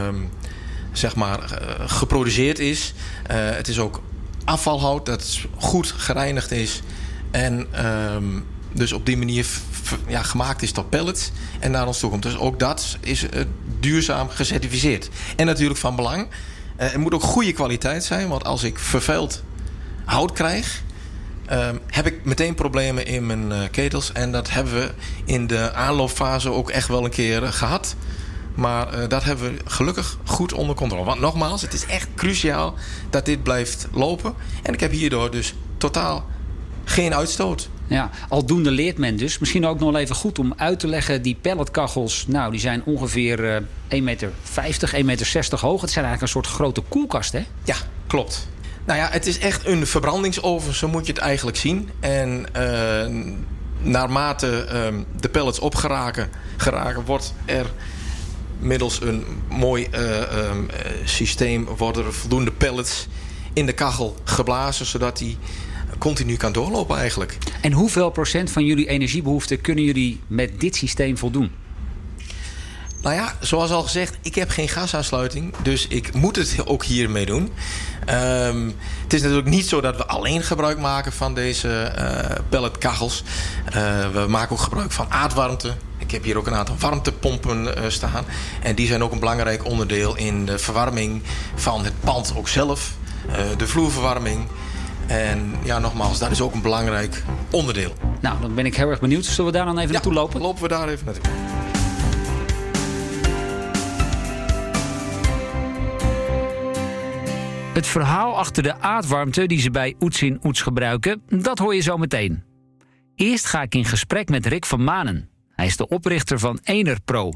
um, 0.00 0.30
zeg 0.92 1.16
maar, 1.16 1.60
geproduceerd 1.86 2.58
is. 2.58 2.94
het 3.28 3.68
is 3.68 3.78
ook 3.78 4.02
afvalhout 4.44 5.06
dat 5.06 5.38
goed 5.56 5.94
gereinigd 5.96 6.50
is. 6.50 6.82
En 7.30 7.66
um, 8.14 8.46
dus 8.72 8.92
op 8.92 9.06
die 9.06 9.16
manier 9.16 9.46
ja, 10.06 10.22
gemaakt 10.22 10.62
is 10.62 10.72
tot 10.72 10.90
pellets 10.90 11.30
en 11.60 11.70
naar 11.70 11.86
ons 11.86 11.98
toe 11.98 12.10
komt. 12.10 12.22
Dus 12.22 12.36
ook 12.36 12.58
dat 12.58 12.96
is 13.00 13.26
duurzaam 13.80 14.28
gecertificeerd. 14.28 15.08
En 15.36 15.46
natuurlijk 15.46 15.80
van 15.80 15.96
belang. 15.96 16.28
Uh, 16.82 16.88
het 16.88 16.96
moet 16.96 17.14
ook 17.14 17.22
goede 17.22 17.52
kwaliteit 17.52 18.04
zijn, 18.04 18.28
want 18.28 18.44
als 18.44 18.62
ik 18.62 18.78
vervuild 18.78 19.42
hout 20.04 20.32
krijg, 20.32 20.82
uh, 21.50 21.68
heb 21.86 22.06
ik 22.06 22.24
meteen 22.24 22.54
problemen 22.54 23.06
in 23.06 23.26
mijn 23.26 23.50
uh, 23.50 23.58
ketels. 23.70 24.12
En 24.12 24.32
dat 24.32 24.50
hebben 24.50 24.74
we 24.74 24.90
in 25.24 25.46
de 25.46 25.72
aanloopfase 25.72 26.50
ook 26.50 26.70
echt 26.70 26.88
wel 26.88 27.04
een 27.04 27.10
keer 27.10 27.52
gehad. 27.52 27.94
Maar 28.54 29.08
dat 29.08 29.24
hebben 29.24 29.52
we 29.52 29.60
gelukkig 29.64 30.18
goed 30.24 30.52
onder 30.52 30.74
controle. 30.74 31.04
Want 31.04 31.20
nogmaals, 31.20 31.62
het 31.62 31.72
is 31.72 31.86
echt 31.86 32.08
cruciaal 32.14 32.74
dat 33.10 33.24
dit 33.24 33.42
blijft 33.42 33.88
lopen. 33.92 34.34
En 34.62 34.72
ik 34.72 34.80
heb 34.80 34.90
hierdoor 34.90 35.30
dus 35.30 35.54
totaal 35.76 36.26
geen 36.84 37.14
uitstoot. 37.14 37.68
Ja, 37.92 38.10
aldoende 38.28 38.70
leert 38.70 38.98
men 38.98 39.16
dus. 39.16 39.38
Misschien 39.38 39.66
ook 39.66 39.78
nog 39.78 39.96
even 39.96 40.14
goed 40.14 40.38
om 40.38 40.52
uit 40.56 40.78
te 40.78 40.86
leggen. 40.86 41.22
Die 41.22 41.36
pelletkachels, 41.40 42.24
nou, 42.26 42.50
die 42.50 42.60
zijn 42.60 42.82
ongeveer 42.84 43.44
uh, 43.44 43.56
1,50 43.56 44.02
meter, 44.02 44.30
1,60 44.30 45.04
meter 45.04 45.58
hoog. 45.60 45.80
Het 45.80 45.90
zijn 45.90 46.04
eigenlijk 46.04 46.20
een 46.20 46.28
soort 46.28 46.46
grote 46.46 46.80
koelkast, 46.80 47.32
hè? 47.32 47.44
Ja, 47.64 47.76
klopt. 48.06 48.48
Nou 48.84 48.98
ja, 48.98 49.08
het 49.10 49.26
is 49.26 49.38
echt 49.38 49.66
een 49.66 49.86
verbrandingsoven, 49.86 50.74
zo 50.74 50.88
moet 50.88 51.06
je 51.06 51.12
het 51.12 51.20
eigenlijk 51.20 51.56
zien. 51.56 51.90
En 52.00 52.46
uh, 52.56 53.06
naarmate 53.90 54.66
uh, 54.72 55.00
de 55.20 55.28
pellets 55.28 55.58
opgeraken, 55.58 56.30
geraken, 56.56 57.04
wordt 57.04 57.34
er 57.44 57.66
middels 58.58 59.00
een 59.00 59.24
mooi 59.48 59.88
uh, 59.94 60.50
systeem... 61.04 61.64
worden 61.76 62.04
er 62.04 62.12
voldoende 62.12 62.52
pellets 62.52 63.06
in 63.52 63.66
de 63.66 63.72
kachel 63.72 64.16
geblazen... 64.24 64.86
zodat 64.86 65.18
die 65.18 65.38
continu 66.02 66.36
kan 66.36 66.52
doorlopen 66.52 66.98
eigenlijk. 66.98 67.38
En 67.60 67.72
hoeveel 67.72 68.10
procent 68.10 68.50
van 68.50 68.64
jullie 68.64 68.88
energiebehoeften 68.88 69.60
kunnen 69.60 69.84
jullie 69.84 70.20
met 70.26 70.60
dit 70.60 70.76
systeem 70.76 71.18
voldoen? 71.18 71.50
Nou 73.02 73.14
ja, 73.14 73.36
zoals 73.40 73.70
al 73.70 73.82
gezegd, 73.82 74.16
ik 74.22 74.34
heb 74.34 74.50
geen 74.50 74.68
gasaansluiting. 74.68 75.54
Dus 75.62 75.86
ik 75.88 76.14
moet 76.14 76.36
het 76.36 76.66
ook 76.66 76.84
hiermee 76.84 77.26
doen. 77.26 77.42
Um, 78.10 78.74
het 79.02 79.12
is 79.12 79.20
natuurlijk 79.20 79.48
niet 79.48 79.66
zo 79.66 79.80
dat 79.80 79.96
we 79.96 80.06
alleen 80.06 80.42
gebruik 80.42 80.78
maken 80.78 81.12
van 81.12 81.34
deze 81.34 81.92
uh, 81.98 82.38
pelletkachels. 82.48 83.22
Uh, 83.66 83.72
we 84.12 84.26
maken 84.28 84.52
ook 84.52 84.62
gebruik 84.62 84.92
van 84.92 85.10
aardwarmte. 85.10 85.74
Ik 85.98 86.10
heb 86.10 86.24
hier 86.24 86.36
ook 86.36 86.46
een 86.46 86.54
aantal 86.54 86.76
warmtepompen 86.78 87.64
uh, 87.66 87.88
staan. 87.88 88.24
En 88.62 88.74
die 88.74 88.86
zijn 88.86 89.02
ook 89.02 89.12
een 89.12 89.20
belangrijk 89.20 89.64
onderdeel 89.64 90.16
in 90.16 90.46
de 90.46 90.58
verwarming 90.58 91.22
van 91.54 91.84
het 91.84 92.00
pand 92.00 92.32
ook 92.36 92.48
zelf. 92.48 92.92
de 93.56 93.66
vloerverwarming. 93.66 94.46
En 95.06 95.54
ja, 95.64 95.78
nogmaals, 95.78 96.18
dat 96.18 96.30
is 96.30 96.40
ook 96.40 96.54
een 96.54 96.62
belangrijk 96.62 97.22
onderdeel. 97.50 97.92
Nou, 98.20 98.40
dan 98.40 98.54
ben 98.54 98.66
ik 98.66 98.76
heel 98.76 98.88
erg 98.90 99.00
benieuwd. 99.00 99.24
Zullen 99.24 99.52
we 99.52 99.56
daar 99.58 99.66
dan 99.66 99.78
even 99.78 99.92
naartoe 99.92 100.12
lopen? 100.12 100.40
lopen 100.40 100.62
we 100.62 100.68
daar 100.68 100.88
even 100.88 101.06
naartoe. 101.06 101.30
Het 107.74 107.86
verhaal 107.86 108.36
achter 108.38 108.62
de 108.62 108.80
aardwarmte 108.80 109.46
die 109.46 109.60
ze 109.60 109.70
bij 109.70 109.94
Oets 110.00 110.22
in 110.22 110.40
Oets 110.44 110.60
gebruiken, 110.60 111.22
dat 111.28 111.58
hoor 111.58 111.74
je 111.74 111.80
zo 111.80 111.96
meteen. 111.96 112.42
Eerst 113.14 113.46
ga 113.46 113.62
ik 113.62 113.74
in 113.74 113.84
gesprek 113.84 114.28
met 114.28 114.46
Rick 114.46 114.66
van 114.66 114.84
Manen. 114.84 115.28
Hij 115.54 115.66
is 115.66 115.76
de 115.76 115.88
oprichter 115.88 116.38
van 116.38 116.58
Enerpro. 116.62 117.30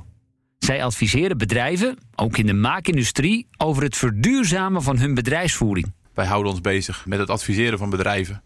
Zij 0.58 0.84
adviseren 0.84 1.38
bedrijven, 1.38 1.98
ook 2.14 2.38
in 2.38 2.46
de 2.46 2.52
maakindustrie, 2.52 3.48
over 3.56 3.82
het 3.82 3.96
verduurzamen 3.96 4.82
van 4.82 4.98
hun 4.98 5.14
bedrijfsvoering. 5.14 5.94
Wij 6.16 6.26
houden 6.26 6.52
ons 6.52 6.60
bezig 6.60 7.06
met 7.06 7.18
het 7.18 7.30
adviseren 7.30 7.78
van 7.78 7.90
bedrijven 7.90 8.42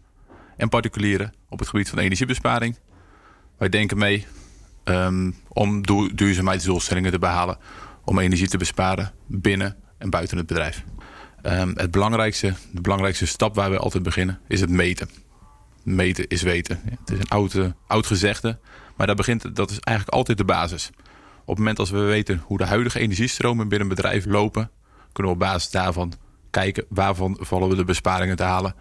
en 0.57 0.69
particulieren 0.69 1.33
op 1.49 1.59
het 1.59 1.67
gebied 1.67 1.89
van 1.89 1.99
energiebesparing. 1.99 2.77
Wij 3.57 3.69
denken 3.69 3.97
mee 3.97 4.25
um, 4.83 5.35
om 5.47 5.81
duurzaamheidsdoelstellingen 6.15 7.11
te 7.11 7.19
behalen, 7.19 7.57
om 8.05 8.19
energie 8.19 8.47
te 8.47 8.57
besparen 8.57 9.11
binnen 9.27 9.75
en 9.97 10.09
buiten 10.09 10.37
het 10.37 10.47
bedrijf. 10.47 10.83
Um, 11.43 11.73
het 11.75 11.91
belangrijkste, 11.91 12.53
de 12.71 12.81
belangrijkste 12.81 13.25
stap 13.25 13.55
waar 13.55 13.71
we 13.71 13.77
altijd 13.77 14.03
beginnen 14.03 14.39
is 14.47 14.61
het 14.61 14.69
meten. 14.69 15.09
Meten 15.83 16.27
is 16.27 16.41
weten. 16.41 16.79
Het 16.89 17.11
is 17.11 17.19
een 17.19 17.29
oud, 17.29 17.53
uh, 17.53 17.65
oud 17.87 18.05
gezegde, 18.05 18.59
maar 18.95 19.07
dat, 19.07 19.15
begint, 19.15 19.55
dat 19.55 19.69
is 19.69 19.79
eigenlijk 19.79 20.17
altijd 20.17 20.37
de 20.37 20.45
basis. 20.45 20.89
Op 21.41 21.47
het 21.47 21.57
moment 21.57 21.79
als 21.79 21.89
we 21.89 21.99
weten 21.99 22.41
hoe 22.45 22.57
de 22.57 22.65
huidige 22.65 22.99
energiestromen 22.99 23.67
binnen 23.67 23.89
een 23.89 23.95
bedrijf 23.95 24.25
lopen, 24.25 24.71
kunnen 25.11 25.31
we 25.31 25.39
op 25.39 25.45
basis 25.45 25.71
daarvan 25.71 26.13
kijken 26.51 26.85
waarvan 26.89 27.37
vallen 27.39 27.69
we 27.69 27.75
de 27.75 27.85
besparingen 27.85 28.35
te 28.35 28.43
halen. 28.43 28.75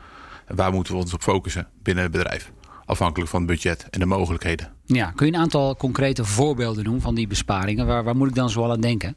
En 0.46 0.56
waar 0.56 0.72
moeten 0.72 0.94
we 0.94 1.00
ons 1.00 1.14
op 1.14 1.22
focussen 1.22 1.68
binnen 1.82 2.04
het 2.04 2.12
bedrijf. 2.12 2.52
Afhankelijk 2.84 3.30
van 3.30 3.40
het 3.40 3.50
budget 3.50 3.86
en 3.90 4.00
de 4.00 4.06
mogelijkheden. 4.06 4.72
Ja, 4.84 5.10
kun 5.10 5.26
je 5.26 5.32
een 5.32 5.38
aantal 5.38 5.76
concrete 5.76 6.24
voorbeelden 6.24 6.84
noemen 6.84 7.02
van 7.02 7.14
die 7.14 7.26
besparingen? 7.26 7.86
Waar, 7.86 8.04
waar 8.04 8.16
moet 8.16 8.28
ik 8.28 8.34
dan 8.34 8.50
zoal 8.50 8.70
aan 8.70 8.80
denken? 8.80 9.16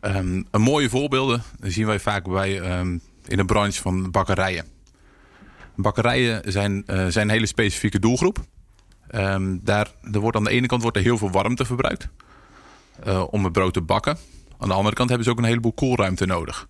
Um, 0.00 0.46
een 0.50 0.60
mooie 0.60 0.88
voorbeelden 0.88 1.42
zien 1.60 1.86
wij 1.86 2.00
vaak 2.00 2.28
bij, 2.28 2.78
um, 2.78 3.00
in 3.26 3.36
de 3.36 3.44
branche 3.44 3.80
van 3.80 4.10
bakkerijen. 4.10 4.64
Bakkerijen 5.76 6.52
zijn, 6.52 6.84
uh, 6.86 7.06
zijn 7.06 7.28
een 7.28 7.34
hele 7.34 7.46
specifieke 7.46 7.98
doelgroep. 7.98 8.38
Um, 9.14 9.60
daar, 9.62 9.90
er 10.12 10.20
wordt 10.20 10.36
aan 10.36 10.44
de 10.44 10.50
ene 10.50 10.66
kant 10.66 10.82
wordt 10.82 10.96
er 10.96 11.02
heel 11.02 11.18
veel 11.18 11.30
warmte 11.30 11.64
verbruikt 11.64 12.08
uh, 13.06 13.24
om 13.30 13.44
het 13.44 13.52
brood 13.52 13.72
te 13.72 13.82
bakken. 13.82 14.16
Aan 14.58 14.68
de 14.68 14.74
andere 14.74 14.94
kant 14.94 15.08
hebben 15.08 15.26
ze 15.26 15.32
ook 15.32 15.38
een 15.38 15.44
heleboel 15.44 15.72
koelruimte 15.72 16.26
nodig. 16.26 16.68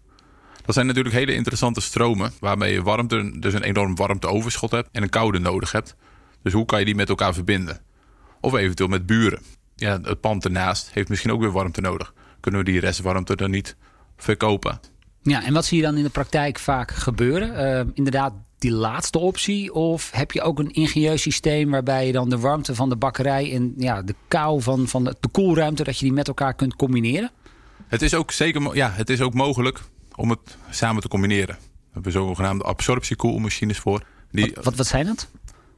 Dat 0.70 0.78
zijn 0.78 0.90
natuurlijk 0.94 1.16
hele 1.16 1.34
interessante 1.34 1.80
stromen 1.80 2.32
waarmee 2.40 2.72
je 2.72 2.82
warmte, 2.82 3.38
dus 3.38 3.54
een 3.54 3.62
enorm 3.62 3.94
warmteoverschot 3.94 4.70
hebt 4.70 4.88
en 4.92 5.02
een 5.02 5.08
koude 5.08 5.38
nodig 5.38 5.72
hebt. 5.72 5.94
Dus 6.42 6.52
hoe 6.52 6.64
kan 6.64 6.78
je 6.78 6.84
die 6.84 6.94
met 6.94 7.08
elkaar 7.08 7.34
verbinden? 7.34 7.80
Of 8.40 8.54
eventueel 8.54 8.88
met 8.88 9.06
buren. 9.06 9.42
Ja, 9.76 10.00
het 10.02 10.20
pand 10.20 10.44
ernaast 10.44 10.90
heeft 10.92 11.08
misschien 11.08 11.32
ook 11.32 11.40
weer 11.40 11.52
warmte 11.52 11.80
nodig. 11.80 12.14
Kunnen 12.40 12.60
we 12.60 12.70
die 12.70 12.80
restwarmte 12.80 13.36
dan 13.36 13.50
niet 13.50 13.76
verkopen? 14.16 14.80
Ja, 15.22 15.44
en 15.44 15.52
wat 15.52 15.64
zie 15.64 15.76
je 15.76 15.82
dan 15.82 15.96
in 15.96 16.02
de 16.02 16.10
praktijk 16.10 16.58
vaak 16.58 16.90
gebeuren? 16.90 17.78
Uh, 17.86 17.90
inderdaad, 17.94 18.32
die 18.58 18.72
laatste 18.72 19.18
optie? 19.18 19.72
Of 19.72 20.10
heb 20.10 20.32
je 20.32 20.42
ook 20.42 20.58
een 20.58 20.70
ingenieus 20.70 21.22
systeem 21.22 21.70
waarbij 21.70 22.06
je 22.06 22.12
dan 22.12 22.30
de 22.30 22.38
warmte 22.38 22.74
van 22.74 22.88
de 22.88 22.96
bakkerij 22.96 23.52
en 23.54 23.74
ja, 23.76 24.02
de 24.02 24.14
kou 24.28 24.62
van, 24.62 24.88
van 24.88 25.04
de, 25.04 25.16
de 25.20 25.28
koelruimte, 25.28 25.84
dat 25.84 25.98
je 25.98 26.04
die 26.04 26.14
met 26.14 26.28
elkaar 26.28 26.54
kunt 26.54 26.76
combineren? 26.76 27.30
Het 27.86 28.02
is 28.02 28.14
ook 28.14 28.30
zeker 28.32 28.76
ja, 28.76 28.90
het 28.90 29.10
is 29.10 29.20
ook 29.20 29.34
mogelijk 29.34 29.80
om 30.20 30.30
het 30.30 30.56
samen 30.70 31.02
te 31.02 31.08
combineren. 31.08 31.56
We 31.60 31.90
hebben 31.92 32.12
zogenaamde 32.12 32.64
absorptiekoelmachines 32.64 33.78
voor. 33.78 34.02
Die, 34.30 34.52
wat, 34.54 34.64
wat, 34.64 34.74
wat 34.74 34.86
zijn 34.86 35.06
dat? 35.06 35.28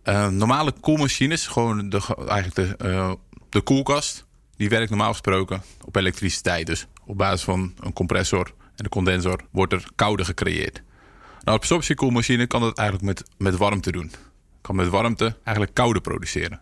Uh, 0.05 0.29
normale 0.29 0.73
koelmachines, 0.81 1.47
gewoon 1.47 1.89
de, 1.89 2.01
eigenlijk 2.29 2.79
de, 2.79 2.89
uh, 2.89 3.13
de 3.49 3.61
koelkast, 3.61 4.27
die 4.57 4.69
werkt 4.69 4.91
normaal 4.91 5.11
gesproken 5.11 5.63
op 5.85 5.97
elektriciteit. 5.97 6.67
Dus 6.67 6.87
op 7.05 7.17
basis 7.17 7.43
van 7.43 7.75
een 7.81 7.93
compressor 7.93 8.47
en 8.77 8.85
een 8.85 8.89
condensor 8.89 9.41
wordt 9.51 9.73
er 9.73 9.89
koude 9.95 10.25
gecreëerd. 10.25 10.83
Nou, 11.41 11.59
absorptiekoelmachine 11.59 12.47
kan 12.47 12.61
dat 12.61 12.79
eigenlijk 12.79 13.09
met, 13.09 13.31
met 13.39 13.57
warmte 13.57 13.93
doen. 13.93 14.11
Kan 14.61 14.77
met 14.77 14.89
warmte 14.89 15.37
eigenlijk 15.45 15.75
koude 15.75 16.01
produceren. 16.01 16.61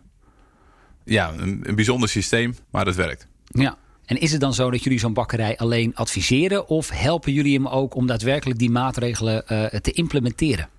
Ja, 1.03 1.33
een, 1.37 1.59
een 1.63 1.75
bijzonder 1.75 2.09
systeem, 2.09 2.55
maar 2.71 2.85
het 2.85 2.95
werkt. 2.95 3.27
Ja, 3.45 3.77
en 4.11 4.19
is 4.19 4.31
het 4.31 4.41
dan 4.41 4.53
zo 4.53 4.71
dat 4.71 4.83
jullie 4.83 4.99
zo'n 4.99 5.13
bakkerij 5.13 5.57
alleen 5.57 5.95
adviseren 5.95 6.67
of 6.67 6.89
helpen 6.89 7.33
jullie 7.33 7.53
hem 7.53 7.67
ook 7.67 7.95
om 7.95 8.07
daadwerkelijk 8.07 8.59
die 8.59 8.69
maatregelen 8.69 9.43
uh, 9.47 9.65
te 9.65 9.91
implementeren? 9.91 10.69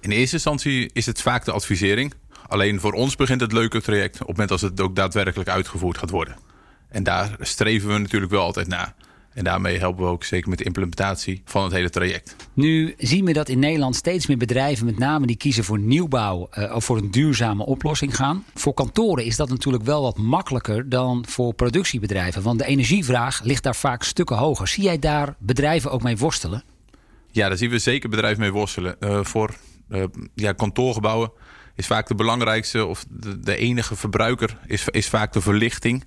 In 0.00 0.10
eerste 0.10 0.34
instantie 0.34 0.90
is 0.92 1.06
het 1.06 1.22
vaak 1.22 1.44
de 1.44 1.52
advisering. 1.52 2.14
Alleen 2.46 2.80
voor 2.80 2.92
ons 2.92 3.16
begint 3.16 3.40
het 3.40 3.52
leuke 3.52 3.82
traject 3.82 4.14
op 4.14 4.18
het 4.18 4.28
moment 4.28 4.50
als 4.50 4.60
het 4.60 4.80
ook 4.80 4.96
daadwerkelijk 4.96 5.48
uitgevoerd 5.48 5.98
gaat 5.98 6.10
worden. 6.10 6.36
En 6.88 7.02
daar 7.02 7.36
streven 7.40 7.88
we 7.88 7.98
natuurlijk 7.98 8.32
wel 8.32 8.42
altijd 8.42 8.68
naar. 8.68 8.94
En 9.38 9.44
daarmee 9.44 9.78
helpen 9.78 10.04
we 10.04 10.10
ook 10.10 10.24
zeker 10.24 10.48
met 10.48 10.58
de 10.58 10.64
implementatie 10.64 11.42
van 11.44 11.62
het 11.62 11.72
hele 11.72 11.90
traject. 11.90 12.36
Nu 12.52 12.94
zien 12.98 13.24
we 13.24 13.32
dat 13.32 13.48
in 13.48 13.58
Nederland 13.58 13.96
steeds 13.96 14.26
meer 14.26 14.36
bedrijven, 14.36 14.86
met 14.86 14.98
name 14.98 15.26
die 15.26 15.36
kiezen 15.36 15.64
voor 15.64 15.78
nieuwbouw 15.78 16.48
uh, 16.58 16.74
of 16.74 16.84
voor 16.84 16.96
een 16.96 17.10
duurzame 17.10 17.66
oplossing 17.66 18.16
gaan. 18.16 18.44
Voor 18.54 18.74
kantoren 18.74 19.24
is 19.24 19.36
dat 19.36 19.48
natuurlijk 19.48 19.84
wel 19.84 20.02
wat 20.02 20.16
makkelijker 20.16 20.88
dan 20.88 21.24
voor 21.28 21.54
productiebedrijven. 21.54 22.42
Want 22.42 22.58
de 22.58 22.64
energievraag 22.64 23.42
ligt 23.42 23.62
daar 23.62 23.76
vaak 23.76 24.02
stukken 24.02 24.36
hoger. 24.36 24.68
Zie 24.68 24.82
jij 24.82 24.98
daar 24.98 25.34
bedrijven 25.38 25.90
ook 25.90 26.02
mee 26.02 26.16
worstelen? 26.16 26.62
Ja, 27.30 27.48
daar 27.48 27.58
zien 27.58 27.70
we 27.70 27.78
zeker 27.78 28.08
bedrijven 28.08 28.40
mee 28.40 28.52
worstelen. 28.52 28.96
Uh, 29.00 29.24
voor 29.24 29.54
uh, 29.88 30.04
ja, 30.34 30.52
kantoorgebouwen 30.52 31.30
is 31.74 31.86
vaak 31.86 32.08
de 32.08 32.14
belangrijkste 32.14 32.86
of 32.86 33.04
de, 33.10 33.40
de 33.40 33.56
enige 33.56 33.96
verbruiker 33.96 34.58
is, 34.66 34.88
is 34.88 35.08
vaak 35.08 35.32
de 35.32 35.40
verlichting. 35.40 36.04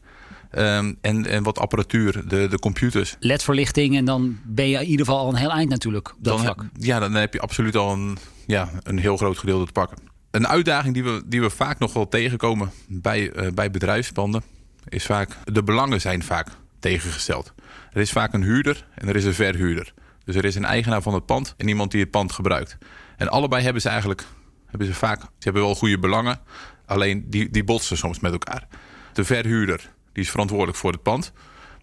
Um, 0.58 0.98
en, 1.02 1.26
en 1.26 1.44
wat 1.44 1.60
apparatuur, 1.60 2.28
de, 2.28 2.48
de 2.48 2.60
computers. 2.60 3.16
LED-verlichting 3.20 3.96
en 3.98 4.06
dan 4.06 4.40
ben 4.44 4.68
je 4.68 4.78
in 4.78 4.86
ieder 4.86 5.06
geval 5.06 5.22
al 5.22 5.30
een 5.30 5.36
heel 5.36 5.52
eind 5.52 5.70
natuurlijk 5.70 6.10
op 6.10 6.24
dat 6.24 6.34
dan, 6.34 6.44
vlak. 6.46 6.66
Ja, 6.80 7.00
dan 7.00 7.14
heb 7.14 7.34
je 7.34 7.40
absoluut 7.40 7.76
al 7.76 7.94
een, 7.94 8.18
ja, 8.48 8.70
een 8.84 9.00
heel 9.00 9.18
groot 9.18 9.38
gedeelte 9.38 9.66
te 9.66 9.72
pakken. 9.72 9.98
Een 10.32 10.48
uitdaging 10.48 10.94
die 10.94 11.04
we, 11.04 11.24
die 11.26 11.42
we 11.42 11.50
vaak 11.50 11.80
nog 11.80 11.94
wel 11.94 12.08
tegenkomen 12.08 12.72
bij, 12.88 13.36
uh, 13.36 13.52
bij 13.54 13.72
bedrijfspanden... 13.72 14.44
is 14.90 15.06
vaak, 15.06 15.38
de 15.44 15.64
belangen 15.64 16.02
zijn 16.02 16.24
vaak 16.24 16.48
tegengesteld. 16.80 17.54
Er 17.92 18.02
is 18.02 18.12
vaak 18.12 18.34
een 18.34 18.44
huurder 18.44 18.88
en 18.96 19.08
er 19.08 19.16
is 19.16 19.26
een 19.26 19.34
verhuurder. 19.34 19.94
Dus 20.26 20.36
er 20.36 20.46
is 20.46 20.56
een 20.56 20.66
eigenaar 20.66 21.02
van 21.02 21.14
het 21.14 21.26
pand 21.26 21.54
en 21.58 21.68
iemand 21.68 21.92
die 21.92 22.02
het 22.02 22.12
pand 22.12 22.32
gebruikt. 22.32 22.78
En 23.18 23.30
allebei 23.30 23.64
hebben 23.64 23.82
ze 23.82 23.90
eigenlijk 23.90 24.26
hebben 24.66 24.88
ze 24.88 24.94
vaak... 24.94 25.22
Ze 25.22 25.28
hebben 25.40 25.62
wel 25.62 25.76
goede 25.76 26.00
belangen, 26.00 26.40
alleen 26.86 27.26
die, 27.30 27.50
die 27.50 27.64
botsen 27.64 27.98
soms 27.98 28.20
met 28.20 28.32
elkaar. 28.32 28.68
De 29.14 29.24
verhuurder 29.24 29.90
die 30.14 30.24
is 30.24 30.30
verantwoordelijk 30.30 30.78
voor 30.78 30.92
het 30.92 31.04
pand. 31.04 31.32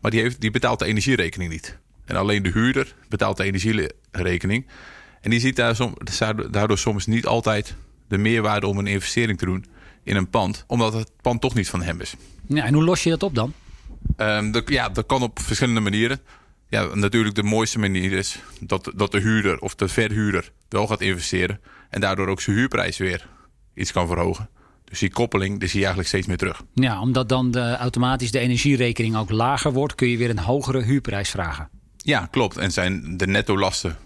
Maar 0.00 0.10
die, 0.10 0.20
heeft, 0.20 0.40
die 0.40 0.50
betaalt 0.50 0.78
de 0.78 0.84
energierekening 0.84 1.50
niet. 1.50 1.78
En 2.04 2.16
alleen 2.16 2.42
de 2.42 2.50
huurder 2.50 2.94
betaalt 3.08 3.36
de 3.36 3.44
energierekening. 3.44 4.66
En 5.20 5.30
die 5.30 5.40
ziet 5.40 5.56
daar 5.56 5.76
som, 5.76 5.96
daardoor 6.50 6.78
soms 6.78 7.06
niet 7.06 7.26
altijd 7.26 7.74
de 8.08 8.18
meerwaarde 8.18 8.66
om 8.66 8.78
een 8.78 8.86
investering 8.86 9.38
te 9.38 9.44
doen 9.44 9.64
in 10.02 10.16
een 10.16 10.30
pand. 10.30 10.64
Omdat 10.66 10.92
het 10.92 11.10
pand 11.22 11.40
toch 11.40 11.54
niet 11.54 11.68
van 11.68 11.82
hem 11.82 12.00
is. 12.00 12.14
Ja, 12.46 12.64
en 12.64 12.74
hoe 12.74 12.84
los 12.84 13.02
je 13.02 13.10
dat 13.10 13.22
op 13.22 13.34
dan? 13.34 13.52
Ehm, 14.16 14.50
dat, 14.50 14.68
ja, 14.68 14.88
dat 14.88 15.06
kan 15.06 15.22
op 15.22 15.38
verschillende 15.38 15.80
manieren. 15.80 16.20
Ja, 16.68 16.94
natuurlijk 16.94 17.34
de 17.34 17.42
mooiste 17.42 17.78
manier 17.78 18.12
is 18.12 18.38
dat, 18.60 18.92
dat 18.94 19.12
de 19.12 19.20
huurder 19.20 19.58
of 19.58 19.74
de 19.74 19.88
verhuurder 19.88 20.52
wel 20.68 20.86
gaat 20.86 21.00
investeren. 21.00 21.60
En 21.90 22.00
daardoor 22.00 22.28
ook 22.28 22.40
zijn 22.40 22.56
huurprijs 22.56 22.98
weer 22.98 23.28
iets 23.74 23.92
kan 23.92 24.06
verhogen. 24.06 24.48
Dus 24.88 24.98
die 24.98 25.10
koppeling 25.10 25.58
die 25.58 25.68
zie 25.68 25.78
je 25.78 25.84
eigenlijk 25.86 26.08
steeds 26.08 26.26
meer 26.26 26.36
terug. 26.36 26.62
Ja, 26.74 27.00
omdat 27.00 27.28
dan 27.28 27.50
de, 27.50 27.76
automatisch 27.76 28.30
de 28.30 28.38
energierekening 28.38 29.16
ook 29.16 29.30
lager 29.30 29.72
wordt, 29.72 29.94
kun 29.94 30.08
je 30.08 30.16
weer 30.16 30.30
een 30.30 30.38
hogere 30.38 30.82
huurprijs 30.82 31.30
vragen. 31.30 31.68
Ja, 31.96 32.28
klopt. 32.30 32.56
En 32.56 32.72
zijn 32.72 33.16
de 33.16 33.26
netto 33.26 33.58
lasten 33.58 33.96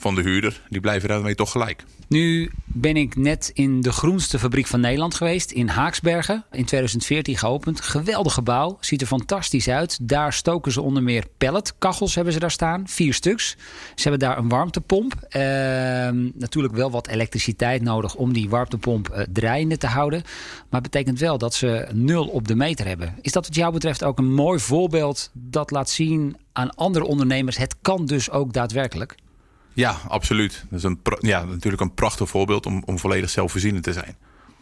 van 0.00 0.14
de 0.14 0.22
huurder, 0.22 0.60
die 0.68 0.80
blijven 0.80 1.08
daarmee 1.08 1.34
toch 1.34 1.50
gelijk. 1.50 1.84
Nu 2.08 2.50
ben 2.64 2.96
ik 2.96 3.16
net 3.16 3.50
in 3.54 3.80
de 3.80 3.92
groenste 3.92 4.38
fabriek 4.38 4.66
van 4.66 4.80
Nederland 4.80 5.14
geweest, 5.14 5.50
in 5.50 5.68
Haaksbergen. 5.68 6.44
In 6.50 6.64
2014 6.64 7.36
geopend. 7.36 7.80
Geweldig 7.80 8.34
gebouw, 8.34 8.76
ziet 8.80 9.00
er 9.00 9.06
fantastisch 9.06 9.68
uit. 9.68 9.98
Daar 10.02 10.32
stoken 10.32 10.72
ze 10.72 10.80
onder 10.80 11.02
meer 11.02 11.24
pelletkachels 11.38 12.14
hebben 12.14 12.32
ze 12.32 12.38
daar 12.38 12.50
staan, 12.50 12.88
vier 12.88 13.14
stuks. 13.14 13.56
Ze 13.94 14.08
hebben 14.08 14.28
daar 14.28 14.38
een 14.38 14.48
warmtepomp. 14.48 15.14
Ehm, 15.28 16.28
natuurlijk 16.34 16.74
wel 16.74 16.90
wat 16.90 17.08
elektriciteit 17.08 17.82
nodig 17.82 18.14
om 18.14 18.32
die 18.32 18.48
warmtepomp 18.48 19.08
uh, 19.08 19.20
draaiende 19.32 19.76
te 19.76 19.86
houden. 19.86 20.22
Maar 20.68 20.80
het 20.80 20.90
betekent 20.90 21.18
wel 21.18 21.38
dat 21.38 21.54
ze 21.54 21.86
nul 21.92 22.26
op 22.26 22.48
de 22.48 22.54
meter 22.54 22.86
hebben. 22.86 23.14
Is 23.20 23.32
dat 23.32 23.46
wat 23.46 23.56
jou 23.56 23.72
betreft 23.72 24.04
ook 24.04 24.18
een 24.18 24.34
mooi 24.34 24.58
voorbeeld 24.58 25.30
dat 25.32 25.70
laat 25.70 25.90
zien 25.90 26.36
aan 26.52 26.74
andere 26.74 27.04
ondernemers? 27.04 27.56
Het 27.56 27.76
kan 27.82 28.06
dus 28.06 28.30
ook 28.30 28.52
daadwerkelijk. 28.52 29.14
Ja, 29.72 29.96
absoluut. 30.08 30.64
Dat 30.70 30.78
is 30.78 30.84
een, 30.84 31.00
ja, 31.20 31.44
natuurlijk 31.44 31.82
een 31.82 31.94
prachtig 31.94 32.28
voorbeeld 32.28 32.66
om, 32.66 32.82
om 32.86 32.98
volledig 32.98 33.30
zelfvoorzienend 33.30 33.84
te 33.84 33.92
zijn. 33.92 34.16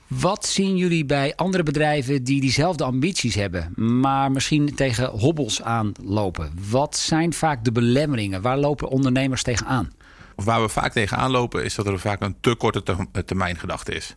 Wat 0.07 0.47
zien 0.47 0.77
jullie 0.77 1.05
bij 1.05 1.33
andere 1.37 1.62
bedrijven 1.62 2.25
die 2.25 2.41
diezelfde 2.41 2.85
ambities 2.85 3.35
hebben, 3.35 3.73
maar 4.00 4.31
misschien 4.31 4.75
tegen 4.75 5.11
hobbels 5.11 5.62
aanlopen? 5.62 6.53
Wat 6.71 6.97
zijn 6.97 7.33
vaak 7.33 7.65
de 7.65 7.73
belemmeringen? 7.73 8.43
Waar 8.43 8.59
lopen 8.59 8.88
ondernemers 8.88 9.43
tegenaan? 9.43 9.93
Of 10.37 10.45
waar 10.45 10.62
we 10.62 10.69
vaak 10.69 10.93
tegenaan 10.93 11.31
lopen 11.31 11.65
is 11.65 11.75
dat 11.75 11.87
er 11.87 11.99
vaak 11.99 12.23
een 12.23 12.37
te 12.41 12.55
korte 12.55 12.83
termijn 13.25 13.59
gedachte 13.59 13.95
is. 13.95 14.17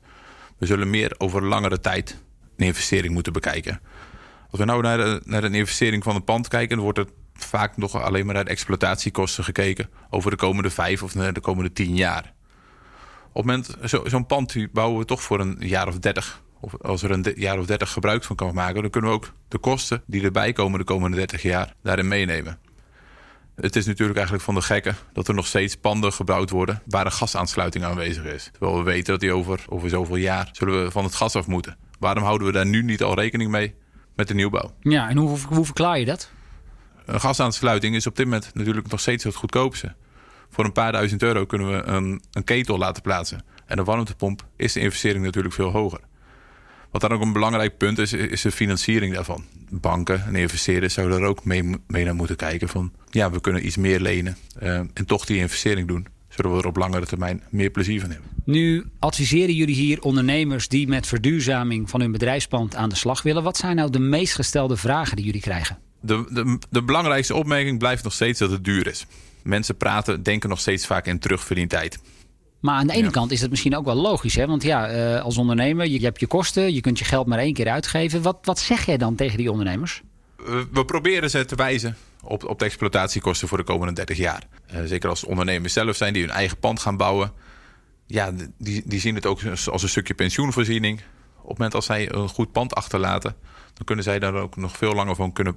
We 0.57 0.65
zullen 0.65 0.89
meer 0.89 1.15
over 1.17 1.43
langere 1.43 1.79
tijd 1.79 2.21
een 2.57 2.65
investering 2.65 3.13
moeten 3.13 3.33
bekijken. 3.33 3.81
Als 4.49 4.59
we 4.59 4.65
nou 4.65 4.81
naar, 4.81 4.97
de, 4.97 5.21
naar 5.25 5.43
een 5.43 5.55
investering 5.55 6.03
van 6.03 6.15
een 6.15 6.23
pand 6.23 6.47
kijken, 6.47 6.75
dan 6.75 6.83
wordt 6.83 6.99
het 6.99 7.09
vaak 7.45 7.77
nog 7.77 8.01
alleen 8.01 8.25
maar 8.25 8.35
naar 8.35 8.45
de 8.45 8.49
exploitatiekosten 8.49 9.43
gekeken 9.43 9.89
over 10.09 10.31
de 10.31 10.37
komende 10.37 10.69
vijf 10.69 11.03
of 11.03 11.11
de 11.11 11.41
komende 11.41 11.73
tien 11.73 11.95
jaar. 11.95 12.33
Op 13.33 13.45
het 13.45 13.45
moment, 13.45 13.77
zo'n 14.05 14.25
pand 14.25 14.55
bouwen 14.71 14.99
we 14.99 15.05
toch 15.05 15.21
voor 15.21 15.39
een 15.39 15.57
jaar 15.59 15.87
of 15.87 15.99
dertig. 15.99 16.41
Of 16.59 16.81
als 16.81 17.03
er 17.03 17.11
een 17.11 17.33
jaar 17.35 17.59
of 17.59 17.65
dertig 17.65 17.91
gebruik 17.91 18.23
van 18.23 18.35
kan 18.35 18.53
maken, 18.53 18.81
dan 18.81 18.91
kunnen 18.91 19.09
we 19.09 19.15
ook 19.15 19.33
de 19.47 19.57
kosten 19.57 20.03
die 20.05 20.23
erbij 20.23 20.53
komen 20.53 20.79
de 20.79 20.85
komende 20.85 21.17
30 21.17 21.41
jaar 21.41 21.73
daarin 21.81 22.07
meenemen. 22.07 22.59
Het 23.55 23.75
is 23.75 23.85
natuurlijk 23.85 24.15
eigenlijk 24.15 24.45
van 24.45 24.55
de 24.55 24.61
gekke 24.61 24.93
dat 25.13 25.27
er 25.27 25.33
nog 25.33 25.47
steeds 25.47 25.75
panden 25.75 26.13
gebouwd 26.13 26.49
worden 26.49 26.81
waar 26.85 27.05
een 27.05 27.11
gasaansluiting 27.11 27.83
aanwezig 27.83 28.23
is. 28.23 28.49
Terwijl 28.51 28.77
we 28.77 28.83
weten 28.83 29.11
dat 29.11 29.19
die 29.19 29.33
over, 29.33 29.65
over 29.69 29.89
zoveel 29.89 30.15
jaar 30.15 30.49
zullen 30.51 30.83
we 30.83 30.91
van 30.91 31.03
het 31.03 31.15
gas 31.15 31.35
af 31.35 31.47
moeten. 31.47 31.77
Waarom 31.99 32.23
houden 32.23 32.47
we 32.47 32.53
daar 32.53 32.65
nu 32.65 32.83
niet 32.83 33.03
al 33.03 33.13
rekening 33.13 33.51
mee 33.51 33.73
met 34.15 34.27
de 34.27 34.33
nieuwbouw? 34.33 34.73
Ja, 34.79 35.09
en 35.09 35.17
hoe, 35.17 35.37
hoe 35.47 35.65
verklaar 35.65 35.99
je 35.99 36.05
dat? 36.05 36.31
Een 37.05 37.19
gasaansluiting 37.19 37.95
is 37.95 38.07
op 38.07 38.15
dit 38.15 38.25
moment 38.25 38.51
natuurlijk 38.53 38.87
nog 38.87 38.99
steeds 38.99 39.23
het 39.23 39.35
goedkoopste. 39.35 39.95
Voor 40.49 40.65
een 40.65 40.71
paar 40.71 40.91
duizend 40.91 41.23
euro 41.23 41.45
kunnen 41.45 41.71
we 41.71 41.83
een, 41.83 42.21
een 42.31 42.43
ketel 42.43 42.77
laten 42.77 43.01
plaatsen. 43.01 43.43
En 43.65 43.77
een 43.77 43.85
warmtepomp 43.85 44.45
is 44.55 44.73
de 44.73 44.79
investering 44.79 45.25
natuurlijk 45.25 45.53
veel 45.53 45.69
hoger. 45.69 45.99
Wat 46.91 47.01
dan 47.01 47.11
ook 47.11 47.21
een 47.21 47.33
belangrijk 47.33 47.77
punt 47.77 47.97
is, 47.97 48.13
is 48.13 48.41
de 48.41 48.51
financiering 48.51 49.13
daarvan. 49.13 49.45
Banken 49.69 50.25
en 50.25 50.35
investeerders 50.35 50.93
zouden 50.93 51.17
er 51.17 51.25
ook 51.25 51.45
mee, 51.45 51.75
mee 51.87 52.05
naar 52.05 52.15
moeten 52.15 52.35
kijken 52.35 52.69
van... 52.69 52.93
ja, 53.09 53.31
we 53.31 53.41
kunnen 53.41 53.65
iets 53.65 53.77
meer 53.77 53.99
lenen 53.99 54.37
uh, 54.61 54.75
en 54.75 55.05
toch 55.05 55.25
die 55.25 55.37
investering 55.37 55.87
doen 55.87 56.07
zodat 56.29 56.51
we 56.51 56.57
er 56.57 56.67
op 56.67 56.75
langere 56.75 57.05
termijn 57.05 57.43
meer 57.49 57.69
plezier 57.69 57.99
van 57.99 58.09
hebben. 58.09 58.29
Nu 58.45 58.85
adviseren 58.99 59.55
jullie 59.55 59.75
hier 59.75 60.01
ondernemers 60.01 60.67
die 60.67 60.87
met 60.87 61.07
verduurzaming 61.07 61.89
van 61.89 62.01
hun 62.01 62.11
bedrijfspand 62.11 62.75
aan 62.75 62.89
de 62.89 62.95
slag 62.95 63.21
willen. 63.21 63.43
Wat 63.43 63.57
zijn 63.57 63.75
nou 63.75 63.89
de 63.89 63.99
meest 63.99 64.35
gestelde 64.35 64.77
vragen 64.77 65.15
die 65.15 65.25
jullie 65.25 65.41
krijgen? 65.41 65.77
De, 66.01 66.25
de, 66.29 66.57
de 66.69 66.83
belangrijkste 66.83 67.35
opmerking 67.35 67.79
blijft 67.79 68.03
nog 68.03 68.13
steeds 68.13 68.39
dat 68.39 68.51
het 68.51 68.63
duur 68.63 68.87
is. 68.87 69.05
Mensen 69.43 69.77
praten, 69.77 70.23
denken 70.23 70.49
nog 70.49 70.59
steeds 70.59 70.85
vaak 70.85 71.05
in 71.05 71.19
terugverdientijd. 71.19 71.99
Maar 72.59 72.75
aan 72.75 72.87
de 72.87 72.93
ene 72.93 73.11
kant 73.11 73.31
is 73.31 73.41
het 73.41 73.49
misschien 73.49 73.75
ook 73.75 73.85
wel 73.85 73.95
logisch. 73.95 74.35
Hè? 74.35 74.47
Want 74.47 74.63
ja, 74.63 74.93
uh, 74.93 75.21
als 75.21 75.37
ondernemer, 75.37 75.85
je, 75.85 75.99
je, 75.99 76.05
hebt 76.05 76.19
je 76.19 76.27
kosten. 76.27 76.73
Je 76.73 76.81
kunt 76.81 76.99
je 76.99 77.05
geld 77.05 77.27
maar 77.27 77.39
één 77.39 77.53
keer 77.53 77.69
uitgeven. 77.69 78.21
Wat, 78.21 78.37
wat 78.41 78.59
zeg 78.59 78.85
jij 78.85 78.97
dan 78.97 79.15
tegen 79.15 79.37
die 79.37 79.51
ondernemers? 79.51 80.01
We, 80.35 80.67
we 80.71 80.85
proberen 80.85 81.29
ze 81.29 81.45
te 81.45 81.55
wijzen 81.55 81.97
op, 82.23 82.45
op 82.45 82.59
de 82.59 82.65
exploitatiekosten 82.65 83.47
voor 83.47 83.57
de 83.57 83.63
komende 83.63 83.93
30 83.93 84.17
jaar. 84.17 84.47
Uh, 84.73 84.79
zeker 84.85 85.09
als 85.09 85.23
ondernemers 85.23 85.73
zelf 85.73 85.95
zijn 85.95 86.13
die 86.13 86.21
hun 86.21 86.31
eigen 86.31 86.57
pand 86.57 86.79
gaan 86.79 86.97
bouwen. 86.97 87.31
Ja, 88.05 88.31
die, 88.57 88.81
die 88.85 88.99
zien 88.99 89.15
het 89.15 89.25
ook 89.25 89.39
als 89.71 89.83
een 89.83 89.89
stukje 89.89 90.13
pensioenvoorziening. 90.13 91.01
Op 91.41 91.47
het 91.49 91.57
moment 91.57 91.75
als 91.75 91.85
zij 91.85 92.11
een 92.11 92.29
goed 92.29 92.51
pand 92.51 92.75
achterlaten 92.75 93.35
dan 93.81 93.95
kunnen 93.95 94.11
zij 94.11 94.19
daar 94.19 94.41
ook 94.41 94.55
nog 94.55 94.77
veel 94.77 94.93
langer 94.93 95.15
van, 95.15 95.33
kunnen 95.33 95.55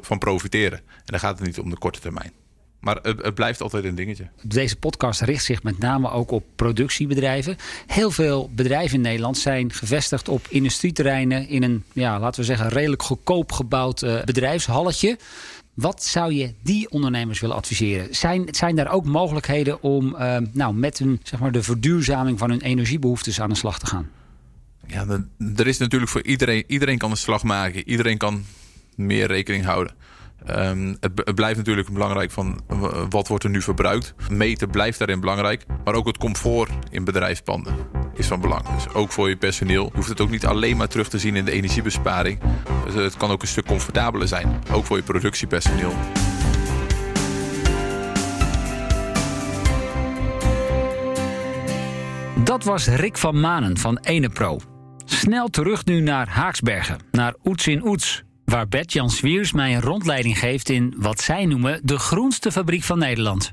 van 0.00 0.18
profiteren. 0.18 0.78
En 0.78 1.04
dan 1.04 1.20
gaat 1.20 1.38
het 1.38 1.46
niet 1.46 1.58
om 1.58 1.70
de 1.70 1.78
korte 1.78 2.00
termijn. 2.00 2.32
Maar 2.80 2.98
het, 3.02 3.34
blijft 3.34 3.60
altijd 3.60 3.84
een 3.84 3.94
dingetje. 3.94 4.28
Deze 4.42 4.76
podcast 4.76 5.20
richt 5.20 5.44
zich 5.44 5.62
met 5.62 5.78
name 5.78 6.10
ook 6.10 6.30
op 6.30 6.44
productiebedrijven. 6.56 7.56
Heel 7.86 8.10
veel 8.10 8.50
bedrijven 8.54 8.96
in 8.96 9.00
Nederland 9.00 9.38
zijn 9.38 9.72
gevestigd 9.72 10.28
op 10.28 10.46
industrieterreinen 10.48 11.48
in 11.48 11.62
een, 11.62 11.84
ja, 11.92 12.20
laten 12.20 12.40
we 12.40 12.46
zeggen, 12.46 12.68
redelijk 12.68 13.02
goedkoop 13.02 13.52
gebouwd 13.52 14.02
uh, 14.02 14.22
bedrijfshalletje. 14.22 15.18
Wat 15.74 16.04
zou 16.04 16.32
je 16.32 16.54
die 16.62 16.90
ondernemers 16.90 17.40
willen 17.40 17.56
adviseren? 17.56 18.14
Zijn, 18.14 18.48
zijn 18.50 18.76
daar 18.76 18.92
ook 18.92 19.04
mogelijkheden 19.04 19.82
om 19.82 20.14
uh, 20.14 20.36
nou, 20.52 20.74
met 20.74 20.98
hun, 20.98 21.20
zeg 21.22 21.40
maar, 21.40 21.52
de 21.52 21.62
verduurzaming 21.62 22.38
van 22.38 22.50
hun 22.50 22.60
energiebehoeftes 22.60 23.40
aan 23.40 23.48
de 23.48 23.54
slag 23.54 23.78
te 23.78 23.86
gaan? 23.86 24.10
Ja, 24.86 25.06
er 25.56 25.66
is 25.66 25.78
natuurlijk 25.78 26.10
voor 26.10 26.22
iedereen, 26.22 26.64
iedereen 26.66 26.98
kan 26.98 27.10
een 27.10 27.16
slag 27.16 27.42
maken. 27.42 27.88
Iedereen 27.88 28.18
kan 28.18 28.44
meer 28.96 29.26
rekening 29.26 29.64
houden. 29.64 29.94
Het, 30.44 31.10
het, 31.24 31.34
blijft 31.34 31.56
natuurlijk 31.56 31.92
belangrijk 31.92 32.30
van 32.30 32.60
wat 33.08 33.28
wordt 33.28 33.44
er 33.44 33.50
nu 33.50 33.62
verbruikt. 33.62 34.14
Meten 34.30 34.70
blijft 34.70 34.98
daarin 34.98 35.20
belangrijk. 35.20 35.64
Maar 35.84 35.94
ook 35.94 36.06
het 36.06 36.18
comfort 36.18 36.70
in 36.90 37.04
bedrijfspanden 37.04 37.76
is 38.14 38.26
van 38.26 38.40
belang. 38.40 38.68
Dus 38.74 38.88
ook 38.88 39.12
voor 39.12 39.28
je 39.28 39.36
personeel. 39.36 39.84
Je 39.84 39.96
hoeft 39.96 40.08
het 40.08 40.20
ook 40.20 40.30
niet 40.30 40.46
alleen 40.46 40.76
maar 40.76 40.88
terug 40.88 41.08
te 41.08 41.18
zien 41.18 41.36
in 41.36 41.44
de 41.44 41.50
energiebesparing. 41.50 42.40
Dus 42.84 42.94
het 42.94 43.16
kan 43.16 43.30
ook 43.30 43.42
een 43.42 43.48
stuk 43.48 43.66
comfortabeler 43.66 44.28
zijn. 44.28 44.62
Ook 44.72 44.84
voor 44.84 44.96
je 44.96 45.02
productiepersoneel. 45.02 45.94
Dat 52.44 52.64
was 52.64 52.86
Rick 52.86 53.18
van 53.18 53.40
Manen 53.40 53.78
van 53.78 53.98
Enepro. 53.98 54.75
Snel 55.16 55.48
terug 55.48 55.84
nu 55.84 56.00
naar 56.00 56.28
Haaksbergen, 56.28 57.00
naar 57.10 57.34
Oets 57.44 57.66
in 57.66 57.86
Oets. 57.86 58.22
Waar 58.44 58.68
Bert-Jan 58.68 59.10
Swiers 59.10 59.52
mij 59.52 59.74
een 59.74 59.80
rondleiding 59.80 60.38
geeft 60.38 60.68
in 60.68 60.94
wat 60.96 61.20
zij 61.20 61.46
noemen 61.46 61.80
de 61.82 61.98
groenste 61.98 62.52
fabriek 62.52 62.82
van 62.82 62.98
Nederland. 62.98 63.50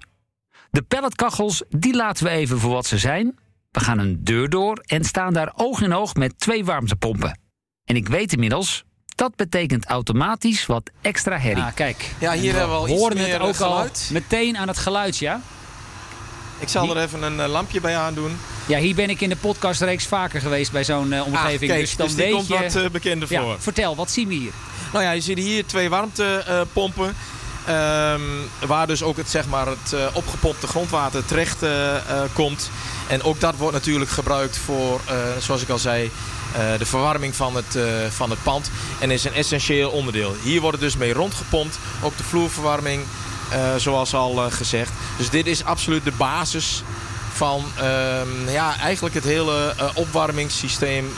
De 0.72 0.82
pelletkachels, 0.82 1.64
die 1.70 1.96
laten 1.96 2.24
we 2.24 2.30
even 2.30 2.60
voor 2.60 2.72
wat 2.72 2.86
ze 2.86 2.98
zijn. 2.98 3.40
We 3.72 3.80
gaan 3.80 4.00
een 4.00 4.24
deur 4.24 4.50
door 4.50 4.84
en 4.86 5.04
staan 5.04 5.34
daar 5.34 5.52
oog 5.56 5.82
in 5.82 5.94
oog 5.94 6.16
met 6.16 6.40
twee 6.40 6.66
warmtepompen. 6.66 7.40
En 7.84 7.96
ik 7.96 8.08
weet 8.08 8.34
inmiddels, 8.34 8.84
dat 9.16 9.36
betekent 9.36 9.86
automatisch 9.86 10.66
wat 10.66 10.92
extra 11.02 11.38
herrie. 11.38 11.64
Ah, 11.64 11.74
kijk. 11.74 12.12
Ja, 12.20 12.34
hier 12.34 12.52
hebben 12.52 12.70
we 12.70 12.76
al 12.76 12.88
horen 12.88 13.18
iets 13.18 13.28
het 13.28 13.42
ook 13.42 13.56
geluid. 13.56 14.06
al 14.08 14.14
meteen 14.14 14.58
aan 14.58 14.68
het 14.68 14.78
geluid, 14.78 15.18
ja? 15.18 15.42
Ik 16.60 16.70
zal 16.70 16.96
er 16.96 17.04
even 17.04 17.24
een 17.24 17.38
uh, 17.38 17.48
lampje 17.48 17.82
bij 17.82 17.98
aandoen. 17.98 18.40
Ja, 18.66 18.80
hier 18.80 18.96
ben 18.96 19.10
ik 19.10 19.22
in 19.22 19.30
de 19.30 19.36
podcastreeks 19.36 20.06
vaker 20.06 20.42
geweest 20.42 20.72
bij 20.72 20.84
zo'n 20.84 21.12
uh, 21.12 21.26
omgeving. 21.26 21.62
Ah, 21.62 21.68
kijk, 21.68 21.80
dus 21.80 21.96
dan 21.96 22.08
dus 22.08 22.16
weet 22.16 22.34
komt 22.34 22.48
je... 22.48 22.54
wat 22.54 22.76
uh, 22.76 22.90
bekender 22.90 23.28
voor. 23.28 23.38
Ja, 23.38 23.56
vertel, 23.60 23.96
wat 23.96 24.12
zien 24.12 24.28
we 24.28 24.34
hier? 24.34 24.52
Nou 24.94 25.04
ja, 25.04 25.12
je 25.12 25.22
ziet 25.22 25.38
hier 25.38 25.66
twee 25.66 25.90
warmtepompen. 25.90 27.16
Um, 27.70 28.50
waar 28.68 28.88
dus 28.88 29.04
ook 29.04 29.18
het, 29.18 29.30
zeg 29.30 29.48
maar, 29.48 29.68
het 29.68 29.96
opgepompte 30.14 30.68
grondwater 30.68 31.26
terecht 31.26 31.58
komt. 32.34 32.70
En 33.08 33.24
ook 33.24 33.40
dat 33.40 33.56
wordt 33.56 33.74
natuurlijk 33.74 34.12
gebruikt 34.12 34.58
voor, 34.58 35.02
zoals 35.40 35.62
ik 35.62 35.70
al 35.70 35.78
zei, 35.78 36.12
de 36.78 36.86
verwarming 36.86 37.36
van 37.36 37.56
het, 37.56 37.78
van 38.10 38.30
het 38.30 38.44
pand. 38.44 38.72
En 39.00 39.12
is 39.12 39.24
een 39.24 39.34
essentieel 39.34 39.90
onderdeel. 39.90 40.36
Hier 40.42 40.62
wordt 40.62 40.80
het 40.80 40.86
dus 40.86 40.98
mee 40.98 41.14
rondgepompt. 41.14 41.78
Ook 42.02 42.18
de 42.18 42.24
vloerverwarming, 42.24 43.04
zoals 43.78 44.14
al 44.14 44.52
gezegd. 44.52 44.92
Dus 45.18 45.30
dit 45.30 45.48
is 45.48 45.64
absoluut 45.64 46.04
de 46.04 46.12
basis 46.18 46.84
van 47.34 47.64
uh, 47.78 48.54
ja, 48.54 48.78
eigenlijk 48.80 49.16
het 49.16 49.24
hele 49.24 49.74
uh, 49.80 49.90
opwarmingssysteem 49.94 51.14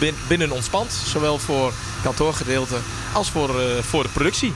uh, 0.00 0.12
binnen 0.28 0.50
ons 0.50 0.68
pand. 0.68 0.92
Zowel 1.06 1.38
voor 1.38 1.72
kantoorgedeelte 2.02 2.76
als 3.12 3.30
voor, 3.30 3.50
voor 3.82 4.02
de 4.02 4.08
productie. 4.08 4.52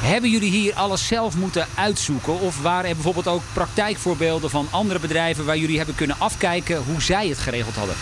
Hebben 0.00 0.30
jullie 0.30 0.50
hier 0.50 0.74
alles 0.74 1.06
zelf 1.06 1.36
moeten 1.36 1.66
uitzoeken? 1.74 2.40
Of 2.40 2.60
waren 2.62 2.88
er 2.88 2.94
bijvoorbeeld 2.94 3.28
ook 3.28 3.42
praktijkvoorbeelden 3.52 4.50
van 4.50 4.68
andere 4.70 4.98
bedrijven... 4.98 5.44
waar 5.44 5.56
jullie 5.56 5.76
hebben 5.76 5.94
kunnen 5.94 6.16
afkijken 6.18 6.82
hoe 6.86 7.02
zij 7.02 7.28
het 7.28 7.38
geregeld 7.38 7.76
hadden? 7.76 7.94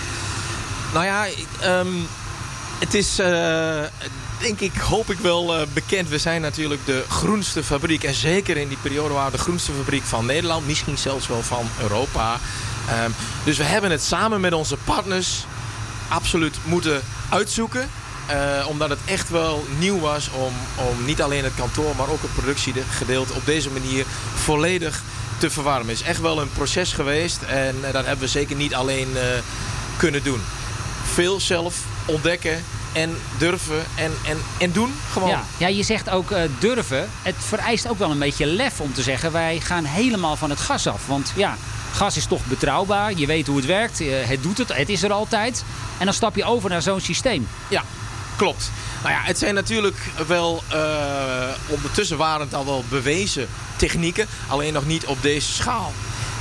Nou 0.93 1.05
ja, 1.05 1.27
um, 1.65 2.07
Het 2.79 2.95
is, 2.95 3.21
uh, 3.21 3.27
denk 4.41 4.61
ik, 4.61 4.77
hoop 4.77 5.11
ik 5.11 5.19
wel 5.19 5.61
uh, 5.61 5.67
bekend. 5.73 6.09
We 6.09 6.19
zijn 6.19 6.41
natuurlijk 6.41 6.87
de 6.87 7.05
groenste 7.09 7.65
fabriek. 7.65 8.05
En 8.05 8.15
zeker 8.15 8.57
in 8.57 8.69
die 8.69 8.79
periode 8.83 9.15
waren 9.15 9.31
we 9.31 9.37
de 9.37 9.43
groenste 9.43 9.73
fabriek 9.73 10.03
van 10.03 10.27
Nederland. 10.27 10.67
Misschien 10.67 10.99
zelfs 10.99 11.27
wel 11.27 11.43
van 11.43 11.69
Europa. 11.81 12.39
Um, 13.05 13.15
dus 13.45 13.57
we 13.57 13.65
hebben 13.65 13.91
het 13.91 14.03
samen 14.03 14.41
met 14.41 14.53
onze 14.53 14.77
partners 14.77 15.45
absoluut 16.09 16.57
moeten 16.65 17.03
uitzoeken. 17.29 17.91
Uh, 18.31 18.67
omdat 18.69 18.91
het 18.91 18.99
echt 19.05 19.31
wel 19.31 19.67
nieuw 19.79 19.99
was 19.99 20.31
om, 20.31 20.53
om 20.89 21.05
niet 21.05 21.23
alleen 21.23 21.45
het 21.45 21.55
kantoor, 21.57 21.97
maar 21.97 22.09
ook 22.09 22.23
het 22.23 22.35
productiegedeelte 22.35 23.33
op 23.33 23.47
deze 23.47 23.71
manier 23.71 24.05
volledig 24.35 25.03
te 25.39 25.51
verwarmen. 25.51 25.89
Het 25.89 26.01
is 26.01 26.07
echt 26.07 26.21
wel 26.21 26.41
een 26.41 26.53
proces 26.53 26.93
geweest 26.93 27.43
en 27.43 27.77
dat 27.81 28.05
hebben 28.05 28.19
we 28.25 28.29
zeker 28.29 28.57
niet 28.57 28.75
alleen 28.75 29.09
kunnen 29.97 30.23
doen. 30.23 30.41
Veel 31.05 31.41
zelf 31.41 31.77
ontdekken 32.09 32.65
en 32.93 33.17
durven 33.39 33.85
en, 33.95 34.13
en, 34.27 34.39
en 34.59 34.73
doen 34.73 34.95
gewoon. 35.13 35.29
Ja, 35.29 35.45
ja 35.57 35.67
je 35.67 35.83
zegt 35.83 36.11
ook 36.11 36.35
durven. 36.59 37.09
Het 37.23 37.35
vereist 37.39 37.89
ook 37.89 37.99
wel 37.99 38.11
een 38.11 38.19
beetje 38.19 38.47
lef 38.47 38.81
om 38.81 38.93
te 38.93 39.03
zeggen 39.03 39.33
wij 39.33 39.61
gaan 39.61 39.85
helemaal 39.85 40.37
van 40.37 40.51
het 40.51 40.61
gas 40.61 40.87
af. 40.87 41.07
Want 41.07 41.33
ja, 41.37 41.57
gas 41.93 42.17
is 42.17 42.27
toch 42.27 42.45
betrouwbaar. 42.45 43.13
Je 43.15 43.27
weet 43.27 43.47
hoe 43.47 43.57
het 43.57 43.67
werkt. 43.67 43.99
Het 44.05 44.43
doet 44.43 44.59
het. 44.59 44.77
Het 44.77 44.89
is 44.89 45.03
er 45.03 45.13
altijd. 45.13 45.65
En 45.99 46.05
dan 46.05 46.15
stap 46.15 46.37
je 46.37 46.45
over 46.45 46.71
naar 46.71 46.83
zo'n 46.83 47.01
systeem. 47.01 47.49
Ja, 47.69 47.83
Klopt. 48.39 48.71
Nou 49.03 49.15
ja, 49.15 49.21
het 49.23 49.39
zijn 49.39 49.55
natuurlijk 49.55 49.97
wel, 50.27 50.63
uh, 50.73 51.49
ondertussen 51.67 52.17
waren 52.17 52.41
het 52.41 52.55
al 52.55 52.65
wel 52.65 52.85
bewezen 52.89 53.49
technieken, 53.77 54.27
alleen 54.47 54.73
nog 54.73 54.87
niet 54.87 55.07
op 55.07 55.23
deze 55.23 55.53
schaal. 55.53 55.93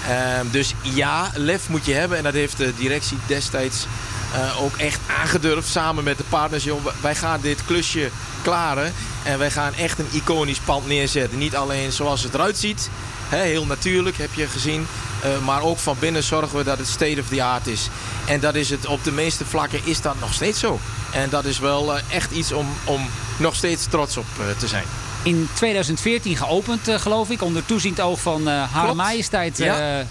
Uh, 0.10 0.39
dus 0.51 0.73
ja, 0.82 1.32
lef 1.36 1.69
moet 1.69 1.86
je 1.86 1.93
hebben 1.93 2.17
en 2.17 2.23
dat 2.23 2.34
heeft 2.34 2.58
de 2.58 2.73
directie 2.75 3.17
destijds 3.27 3.86
uh, 4.34 4.62
ook 4.62 4.78
echt 4.78 5.00
aangedurfd 5.22 5.70
samen 5.70 6.04
met 6.04 6.18
de 6.18 6.24
partners. 6.30 6.63
Joh, 6.63 6.86
wij 7.02 7.16
gaan 7.16 7.42
dit 7.42 7.66
klusje 7.66 8.10
klaren 8.42 8.94
en 9.24 9.38
wij 9.38 9.52
gaan 9.52 9.74
echt 9.74 10.00
een 10.00 10.08
iconisch 10.12 10.60
pand 10.60 10.88
neerzetten. 10.88 11.38
Niet 11.38 11.56
alleen 11.56 11.92
zoals 11.92 12.24
het 12.24 12.34
eruit 12.34 12.58
ziet, 12.58 12.90
hè, 13.30 13.42
heel 13.42 13.66
natuurlijk 13.66 14.18
heb 14.18 14.34
je 14.34 14.48
gezien, 14.48 14.88
uh, 15.26 15.46
maar 15.46 15.62
ook 15.62 15.78
van 15.78 15.96
binnen 16.00 16.24
zorgen 16.24 16.58
we 16.58 16.63
dat 16.63 16.78
het 16.78 16.88
state 16.88 17.22
of 17.22 17.28
the 17.28 17.44
art 17.44 17.68
is. 17.68 17.90
En 18.26 18.40
dat 18.40 18.56
is 18.56 18.70
het 18.70 18.86
op 18.86 19.04
de 19.04 19.12
meeste 19.12 19.46
vlakken 19.46 19.80
is 19.84 20.02
dat 20.02 20.20
nog 20.20 20.34
steeds 20.34 20.60
zo. 20.60 20.80
En 21.12 21.30
dat 21.30 21.46
is 21.46 21.60
wel 21.60 21.96
uh, 21.96 22.02
echt 22.10 22.32
iets 22.32 22.52
om, 22.52 22.68
om 22.84 23.10
nog 23.38 23.56
steeds 23.56 23.86
trots 23.86 24.18
op 24.18 24.26
te 24.58 24.68
zijn. 24.68 24.86
In 25.28 25.50
2014 25.54 26.38
geopend, 26.38 26.90
uh, 26.90 26.96
geloof 26.96 27.30
ik, 27.30 27.42
onder 27.42 27.66
toeziend 27.66 28.02
oog 28.02 28.20
van 28.20 28.48
Hare 28.48 28.94
Majesteit 28.94 29.58
ja. 29.58 30.04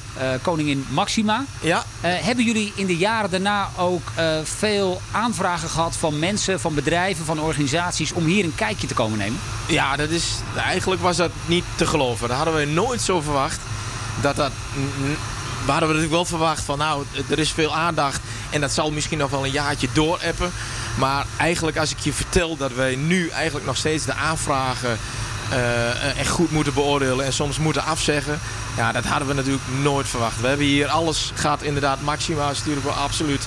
Koningin 0.43 0.87
Maxima. 0.89 1.45
Ja. 1.61 1.85
hebben 2.01 2.45
jullie 2.45 2.73
in 2.75 2.87
de 2.87 2.97
jaren 2.97 3.31
daarna 3.31 3.69
ook 3.77 4.13
veel 4.43 5.01
aanvragen 5.11 5.69
gehad 5.69 5.97
van 5.97 6.19
mensen, 6.19 6.61
van 6.61 6.75
bedrijven, 6.75 7.25
van 7.25 7.41
organisaties 7.41 8.13
om 8.13 8.25
hier 8.25 8.45
een 8.45 8.55
kijkje 8.55 8.87
te 8.87 8.95
komen 8.95 9.19
nemen? 9.19 9.41
Ja, 9.67 9.97
dat 9.97 10.09
is, 10.09 10.25
eigenlijk 10.57 11.03
was 11.03 11.17
dat 11.17 11.31
niet 11.47 11.65
te 11.75 11.87
geloven. 11.87 12.29
Dat 12.29 12.37
hadden 12.37 12.55
we 12.55 12.65
nooit 12.65 13.01
zo 13.01 13.21
verwacht. 13.21 13.61
Dat 14.21 14.37
dat 14.37 14.53
we 15.67 15.73
hadden 15.73 15.89
we 15.89 15.95
natuurlijk 15.95 16.23
wel 16.23 16.39
verwacht 16.39 16.63
van 16.63 16.79
nou, 16.79 17.05
er 17.29 17.39
is 17.39 17.53
veel 17.53 17.75
aandacht 17.75 18.21
en 18.51 18.61
dat 18.61 18.73
zal 18.73 18.91
misschien 18.91 19.19
nog 19.19 19.31
wel 19.31 19.45
een 19.45 19.51
jaartje 19.51 19.89
doorappen. 19.93 20.53
Maar 20.99 21.27
eigenlijk 21.37 21.77
als 21.77 21.91
ik 21.91 21.99
je 21.99 22.13
vertel 22.13 22.57
dat 22.57 22.73
wij 22.73 22.97
nu 22.97 23.29
eigenlijk 23.29 23.67
nog 23.67 23.77
steeds 23.77 24.05
de 24.05 24.15
aanvragen 24.15 24.99
uh, 25.53 26.19
echt 26.19 26.31
goed 26.31 26.51
moeten 26.51 26.75
beoordelen 26.75 27.25
en 27.25 27.33
soms 27.33 27.59
moeten 27.59 27.85
afzeggen. 27.85 28.41
Ja, 28.77 28.93
dat 28.93 29.05
hadden 29.05 29.29
we 29.29 29.35
natuurlijk 29.35 29.63
nooit 29.83 30.09
verwacht. 30.09 30.41
We 30.41 30.47
hebben 30.47 30.67
hier 30.67 30.89
alles 30.89 31.33
gaat 31.35 31.63
inderdaad 31.63 32.01
Maxima 32.01 32.51
is 32.51 32.59
natuurlijk 32.59 32.87
wel 32.87 32.95
absoluut. 32.95 33.47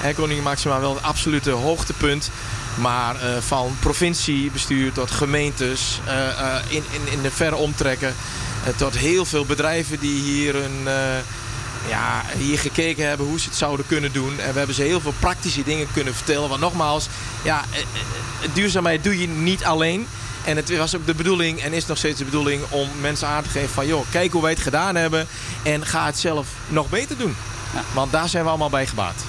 Hè, 0.00 0.14
Koningin 0.14 0.42
Maxima 0.42 0.80
wel 0.80 0.94
het 0.94 1.02
absolute 1.02 1.50
hoogtepunt. 1.50 2.30
Maar 2.74 3.14
uh, 3.14 3.36
van 3.40 3.76
provinciebestuur 3.80 4.92
tot 4.92 5.10
gemeentes 5.10 6.00
uh, 6.06 6.54
in, 6.68 6.84
in, 6.90 7.12
in 7.12 7.22
de 7.22 7.30
verre 7.30 7.56
omtrekken. 7.56 8.14
tot 8.76 8.96
heel 8.96 9.24
veel 9.24 9.44
bedrijven 9.44 9.98
die 9.98 10.22
hier 10.22 10.54
een 10.56 10.88
ja, 11.88 12.22
hier 12.38 12.58
gekeken 12.58 13.08
hebben 13.08 13.26
hoe 13.26 13.40
ze 13.40 13.48
het 13.48 13.58
zouden 13.58 13.86
kunnen 13.86 14.12
doen. 14.12 14.40
En 14.40 14.52
we 14.52 14.58
hebben 14.58 14.74
ze 14.74 14.82
heel 14.82 15.00
veel 15.00 15.14
praktische 15.18 15.62
dingen 15.62 15.86
kunnen 15.92 16.14
vertellen. 16.14 16.48
Want 16.48 16.60
nogmaals, 16.60 17.08
ja, 17.44 17.64
eh, 17.72 17.78
eh, 17.78 18.54
duurzaamheid 18.54 19.04
doe 19.04 19.20
je 19.20 19.28
niet 19.28 19.64
alleen. 19.64 20.06
En 20.44 20.56
het 20.56 20.76
was 20.76 20.96
ook 20.96 21.06
de 21.06 21.14
bedoeling 21.14 21.60
en 21.60 21.72
is 21.72 21.86
nog 21.86 21.98
steeds 21.98 22.18
de 22.18 22.24
bedoeling 22.24 22.62
om 22.70 22.88
mensen 23.00 23.28
aan 23.28 23.42
te 23.42 23.48
geven 23.48 23.68
van... 23.68 23.86
joh, 23.86 24.04
kijk 24.10 24.32
hoe 24.32 24.42
wij 24.42 24.50
het 24.50 24.60
gedaan 24.60 24.94
hebben 24.94 25.26
en 25.62 25.86
ga 25.86 26.06
het 26.06 26.18
zelf 26.18 26.48
nog 26.68 26.88
beter 26.88 27.18
doen. 27.18 27.36
Ja. 27.74 27.82
Want 27.94 28.12
daar 28.12 28.28
zijn 28.28 28.42
we 28.42 28.48
allemaal 28.48 28.70
bij 28.70 28.86
gebaat. 28.86 29.24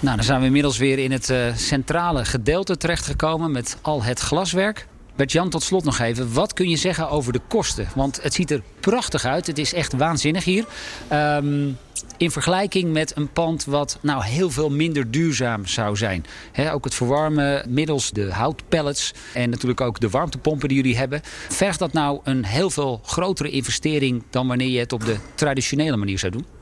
Nou, 0.00 0.16
dan 0.16 0.24
zijn 0.24 0.40
we 0.40 0.46
inmiddels 0.46 0.78
weer 0.78 0.98
in 0.98 1.12
het 1.12 1.28
uh, 1.28 1.56
centrale 1.56 2.24
gedeelte 2.24 2.76
terechtgekomen 2.76 3.50
met 3.50 3.76
al 3.80 4.02
het 4.02 4.20
glaswerk. 4.20 4.87
Bert-Jan, 5.18 5.50
tot 5.50 5.62
slot 5.62 5.84
nog 5.84 5.98
even. 5.98 6.32
Wat 6.32 6.52
kun 6.52 6.68
je 6.68 6.76
zeggen 6.76 7.10
over 7.10 7.32
de 7.32 7.40
kosten? 7.48 7.88
Want 7.94 8.22
het 8.22 8.34
ziet 8.34 8.50
er 8.50 8.62
prachtig 8.80 9.24
uit. 9.24 9.46
Het 9.46 9.58
is 9.58 9.74
echt 9.74 9.92
waanzinnig 9.92 10.44
hier. 10.44 10.64
Um, 11.12 11.78
in 12.16 12.30
vergelijking 12.30 12.92
met 12.92 13.16
een 13.16 13.32
pand 13.32 13.64
wat 13.64 13.98
nou 14.00 14.24
heel 14.24 14.50
veel 14.50 14.70
minder 14.70 15.10
duurzaam 15.10 15.66
zou 15.66 15.96
zijn. 15.96 16.24
ook 16.72 16.84
het 16.84 16.94
verwarmen 16.94 17.64
middels 17.68 18.10
de 18.10 18.32
houtpellets 18.32 19.14
en 19.34 19.50
natuurlijk 19.50 19.80
ook 19.80 20.00
de 20.00 20.10
warmtepompen 20.10 20.68
die 20.68 20.76
jullie 20.76 20.96
hebben. 20.96 21.20
Vergt 21.48 21.78
dat 21.78 21.92
nou 21.92 22.20
een 22.24 22.44
heel 22.44 22.70
veel 22.70 23.00
grotere 23.04 23.50
investering 23.50 24.22
dan 24.30 24.46
wanneer 24.46 24.68
je 24.68 24.78
het 24.78 24.92
op 24.92 25.04
de 25.04 25.16
traditionele 25.34 25.96
manier 25.96 26.18
zou 26.18 26.32
doen? 26.32 26.57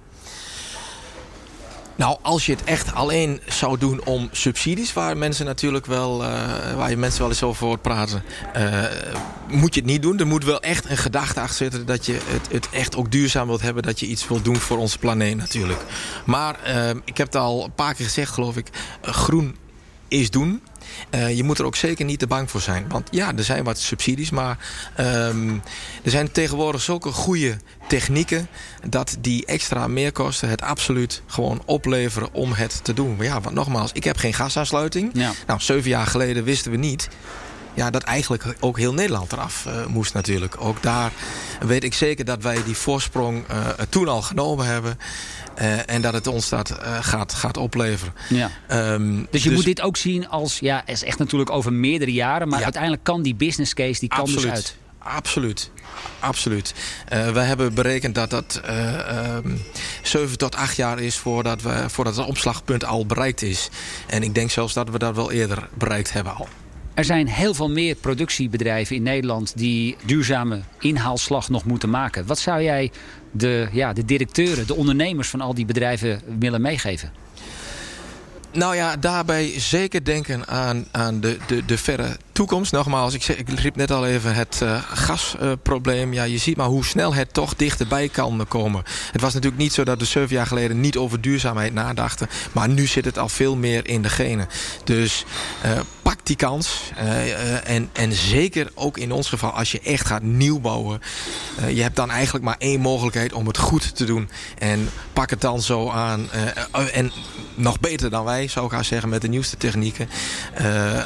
Nou, 1.96 2.18
als 2.22 2.46
je 2.46 2.52
het 2.52 2.64
echt 2.64 2.94
alleen 2.94 3.40
zou 3.46 3.78
doen 3.78 4.04
om 4.04 4.28
subsidies, 4.32 4.92
waar 4.92 5.16
mensen 5.16 5.46
natuurlijk 5.46 5.86
wel, 5.86 6.22
uh, 6.22 6.28
waar 6.74 6.90
je 6.90 6.96
mensen 6.96 7.20
wel 7.20 7.28
eens 7.28 7.42
over 7.42 7.66
hoort 7.66 7.82
praten, 7.82 8.22
uh, 8.56 8.84
moet 9.48 9.74
je 9.74 9.80
het 9.80 9.90
niet 9.90 10.02
doen. 10.02 10.18
Er 10.18 10.26
moet 10.26 10.44
wel 10.44 10.60
echt 10.60 10.90
een 10.90 10.96
gedachte 10.96 11.40
achter 11.40 11.56
zitten 11.56 11.86
dat 11.86 12.06
je 12.06 12.12
het, 12.12 12.52
het 12.52 12.68
echt 12.70 12.96
ook 12.96 13.10
duurzaam 13.10 13.46
wilt 13.46 13.62
hebben, 13.62 13.82
dat 13.82 14.00
je 14.00 14.06
iets 14.06 14.28
wilt 14.28 14.44
doen 14.44 14.56
voor 14.56 14.78
onze 14.78 14.98
planeet 14.98 15.36
natuurlijk. 15.36 15.80
Maar 16.24 16.56
uh, 16.66 16.88
ik 17.04 17.16
heb 17.16 17.26
het 17.26 17.36
al 17.36 17.64
een 17.64 17.74
paar 17.74 17.94
keer 17.94 18.06
gezegd, 18.06 18.32
geloof 18.32 18.56
ik, 18.56 18.68
groen 19.02 19.56
is 20.08 20.30
doen. 20.30 20.62
Uh, 21.10 21.36
je 21.36 21.42
moet 21.42 21.58
er 21.58 21.64
ook 21.64 21.76
zeker 21.76 22.04
niet 22.04 22.18
te 22.18 22.26
bang 22.26 22.50
voor 22.50 22.60
zijn. 22.60 22.84
Want 22.88 23.08
ja, 23.10 23.32
er 23.36 23.44
zijn 23.44 23.64
wat 23.64 23.78
subsidies, 23.78 24.30
maar 24.30 24.58
um, 25.00 25.62
er 26.02 26.10
zijn 26.10 26.32
tegenwoordig 26.32 26.82
zulke 26.82 27.12
goede 27.12 27.56
technieken 27.88 28.48
dat 28.88 29.16
die 29.20 29.46
extra 29.46 29.86
meerkosten 29.86 30.48
het 30.48 30.62
absoluut 30.62 31.22
gewoon 31.26 31.62
opleveren 31.64 32.32
om 32.32 32.52
het 32.52 32.84
te 32.84 32.92
doen. 32.92 33.16
Maar 33.16 33.26
ja, 33.26 33.40
want 33.40 33.54
nogmaals, 33.54 33.92
ik 33.92 34.04
heb 34.04 34.16
geen 34.16 34.34
gasaansluiting. 34.34 35.10
Ja. 35.14 35.32
Nou, 35.46 35.60
zeven 35.60 35.90
jaar 35.90 36.06
geleden 36.06 36.44
wisten 36.44 36.70
we 36.70 36.76
niet 36.76 37.08
ja, 37.76 37.90
dat 37.90 38.02
eigenlijk 38.02 38.56
ook 38.60 38.78
heel 38.78 38.94
Nederland 38.94 39.32
eraf 39.32 39.64
uh, 39.66 39.86
moest 39.86 40.14
natuurlijk. 40.14 40.60
Ook 40.60 40.82
daar 40.82 41.12
weet 41.60 41.84
ik 41.84 41.94
zeker 41.94 42.24
dat 42.24 42.42
wij 42.42 42.62
die 42.64 42.76
voorsprong 42.76 43.44
uh, 43.50 43.68
toen 43.88 44.08
al 44.08 44.22
genomen 44.22 44.66
hebben. 44.66 44.98
Uh, 45.60 45.90
en 45.90 46.02
dat 46.02 46.12
het 46.12 46.26
ons 46.26 46.48
dat 46.48 46.78
gaat, 47.00 47.34
gaat 47.34 47.56
opleveren. 47.56 48.14
Ja. 48.28 48.50
Um, 48.92 49.26
dus 49.30 49.42
je 49.42 49.48
dus... 49.48 49.58
moet 49.58 49.66
dit 49.66 49.80
ook 49.80 49.96
zien 49.96 50.28
als, 50.28 50.58
ja, 50.58 50.86
is 50.86 51.04
echt 51.04 51.18
natuurlijk 51.18 51.50
over 51.50 51.72
meerdere 51.72 52.12
jaren. 52.12 52.48
Maar 52.48 52.58
ja. 52.58 52.64
uiteindelijk 52.64 53.04
kan 53.04 53.22
die 53.22 53.34
business 53.34 53.74
case, 53.74 54.00
die 54.00 54.08
kan 54.08 54.18
Absoluut. 54.18 54.42
dus 54.42 54.52
uit. 54.52 54.76
Absoluut. 54.98 55.70
Absoluut. 56.18 56.74
Uh, 57.12 57.30
we 57.30 57.40
hebben 57.40 57.74
berekend 57.74 58.14
dat 58.14 58.30
dat 58.30 58.60
uh, 58.68 59.36
um, 59.36 59.62
7 60.02 60.38
tot 60.38 60.54
8 60.54 60.76
jaar 60.76 60.98
is 61.00 61.16
voordat, 61.16 61.62
we, 61.62 61.84
voordat 61.88 62.16
het 62.16 62.26
opslagpunt 62.26 62.84
al 62.84 63.06
bereikt 63.06 63.42
is. 63.42 63.68
En 64.06 64.22
ik 64.22 64.34
denk 64.34 64.50
zelfs 64.50 64.74
dat 64.74 64.90
we 64.90 64.98
dat 64.98 65.14
wel 65.14 65.30
eerder 65.30 65.68
bereikt 65.74 66.12
hebben 66.12 66.34
al. 66.34 66.48
Er 66.96 67.04
zijn 67.04 67.28
heel 67.28 67.54
veel 67.54 67.70
meer 67.70 67.94
productiebedrijven 67.94 68.96
in 68.96 69.02
Nederland 69.02 69.52
die 69.56 69.96
duurzame 70.04 70.60
inhaalslag 70.80 71.48
nog 71.48 71.64
moeten 71.64 71.90
maken. 71.90 72.26
Wat 72.26 72.38
zou 72.38 72.62
jij 72.62 72.90
de, 73.30 73.68
ja, 73.72 73.92
de 73.92 74.04
directeuren, 74.04 74.66
de 74.66 74.74
ondernemers 74.74 75.28
van 75.28 75.40
al 75.40 75.54
die 75.54 75.64
bedrijven 75.64 76.20
willen 76.38 76.60
meegeven? 76.60 77.12
Nou 78.52 78.76
ja, 78.76 78.96
daarbij 78.96 79.60
zeker 79.60 80.04
denken 80.04 80.48
aan, 80.48 80.86
aan 80.90 81.20
de, 81.20 81.36
de, 81.46 81.64
de 81.64 81.78
verre 81.78 82.16
toekomst. 82.32 82.72
Nogmaals, 82.72 83.14
ik, 83.14 83.26
ik 83.26 83.48
riep 83.48 83.76
net 83.76 83.90
al 83.90 84.06
even 84.06 84.34
het 84.34 84.60
uh, 84.62 84.82
gasprobleem. 84.82 86.12
Ja, 86.12 86.24
je 86.24 86.38
ziet 86.38 86.56
maar 86.56 86.66
hoe 86.66 86.84
snel 86.84 87.14
het 87.14 87.32
toch 87.32 87.54
dichterbij 87.54 88.08
kan 88.08 88.44
komen. 88.48 88.82
Het 89.12 89.20
was 89.20 89.34
natuurlijk 89.34 89.62
niet 89.62 89.72
zo 89.72 89.84
dat 89.84 89.98
we 89.98 90.04
zeven 90.04 90.36
jaar 90.36 90.46
geleden 90.46 90.80
niet 90.80 90.96
over 90.96 91.20
duurzaamheid 91.20 91.72
nadachten. 91.72 92.28
Maar 92.52 92.68
nu 92.68 92.86
zit 92.86 93.04
het 93.04 93.18
al 93.18 93.28
veel 93.28 93.56
meer 93.56 93.88
in 93.88 94.02
de 94.02 94.08
genen. 94.08 94.48
Dus 94.84 95.24
uh, 95.64 95.70
pak 96.06 96.26
die 96.26 96.36
kans. 96.36 96.90
Uh, 97.02 97.68
en, 97.68 97.90
en 97.92 98.12
zeker 98.12 98.70
ook 98.74 98.98
in 98.98 99.12
ons 99.12 99.28
geval, 99.28 99.50
als 99.50 99.72
je 99.72 99.80
echt 99.80 100.06
gaat 100.06 100.22
nieuw 100.22 100.60
bouwen. 100.60 101.00
je 101.68 101.82
hebt 101.82 101.96
dan 101.96 102.10
eigenlijk 102.10 102.44
maar 102.44 102.56
één 102.58 102.80
mogelijkheid 102.80 103.32
om 103.32 103.46
het 103.46 103.58
goed 103.58 103.96
te 103.96 104.04
doen. 104.04 104.28
En 104.58 104.88
pak 105.12 105.30
het 105.30 105.40
dan 105.40 105.62
zo 105.62 105.90
aan. 105.90 106.28
en 106.92 107.12
nog 107.54 107.80
beter 107.80 108.10
dan 108.10 108.24
wij, 108.24 108.48
zou 108.48 108.66
ik 108.66 108.72
haar 108.72 108.84
zeggen, 108.84 109.08
met 109.08 109.22
de 109.22 109.28
nieuwste 109.28 109.56
technieken. 109.56 110.08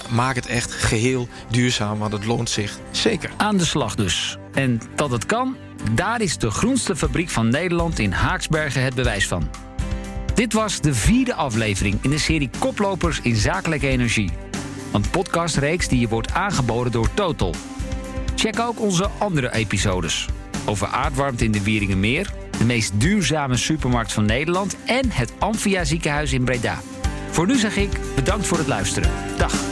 maak 0.08 0.34
het 0.34 0.46
echt 0.46 0.72
geheel 0.72 1.28
duurzaam, 1.48 1.98
want 1.98 2.12
het 2.12 2.24
loont 2.24 2.50
zich 2.50 2.78
zeker. 2.90 3.30
Aan 3.36 3.56
de 3.56 3.64
slag 3.64 3.94
dus. 3.94 4.38
En 4.52 4.80
dat 4.94 5.10
het 5.10 5.26
kan, 5.26 5.56
daar 5.94 6.20
is 6.20 6.38
de 6.38 6.50
groenste 6.50 6.96
fabriek 6.96 7.30
van 7.30 7.48
Nederland 7.48 7.98
in 7.98 8.12
Haaksbergen 8.12 8.82
het 8.82 8.94
bewijs 8.94 9.26
van. 9.26 9.50
Dit 10.34 10.52
was 10.52 10.80
de 10.80 10.94
vierde 10.94 11.34
aflevering 11.34 11.98
in 12.00 12.10
de 12.10 12.18
serie 12.18 12.50
Koplopers 12.58 13.20
in 13.22 13.36
Zakelijke 13.36 13.88
Energie. 13.88 14.49
Een 14.92 15.10
podcastreeks 15.10 15.88
die 15.88 16.00
je 16.00 16.08
wordt 16.08 16.32
aangeboden 16.32 16.92
door 16.92 17.14
Total. 17.14 17.54
Check 18.34 18.60
ook 18.60 18.80
onze 18.80 19.10
andere 19.18 19.52
episodes. 19.54 20.28
Over 20.66 20.86
aardwarmte 20.86 21.44
in 21.44 21.52
de 21.52 21.62
Wieringenmeer, 21.62 22.32
de 22.58 22.64
meest 22.64 23.00
duurzame 23.00 23.56
supermarkt 23.56 24.12
van 24.12 24.24
Nederland 24.24 24.76
en 24.86 25.10
het 25.10 25.32
Amphia 25.38 25.84
ziekenhuis 25.84 26.32
in 26.32 26.44
Breda. 26.44 26.80
Voor 27.30 27.46
nu 27.46 27.56
zeg 27.56 27.76
ik 27.76 28.00
bedankt 28.14 28.46
voor 28.46 28.58
het 28.58 28.66
luisteren. 28.66 29.10
Dag. 29.36 29.69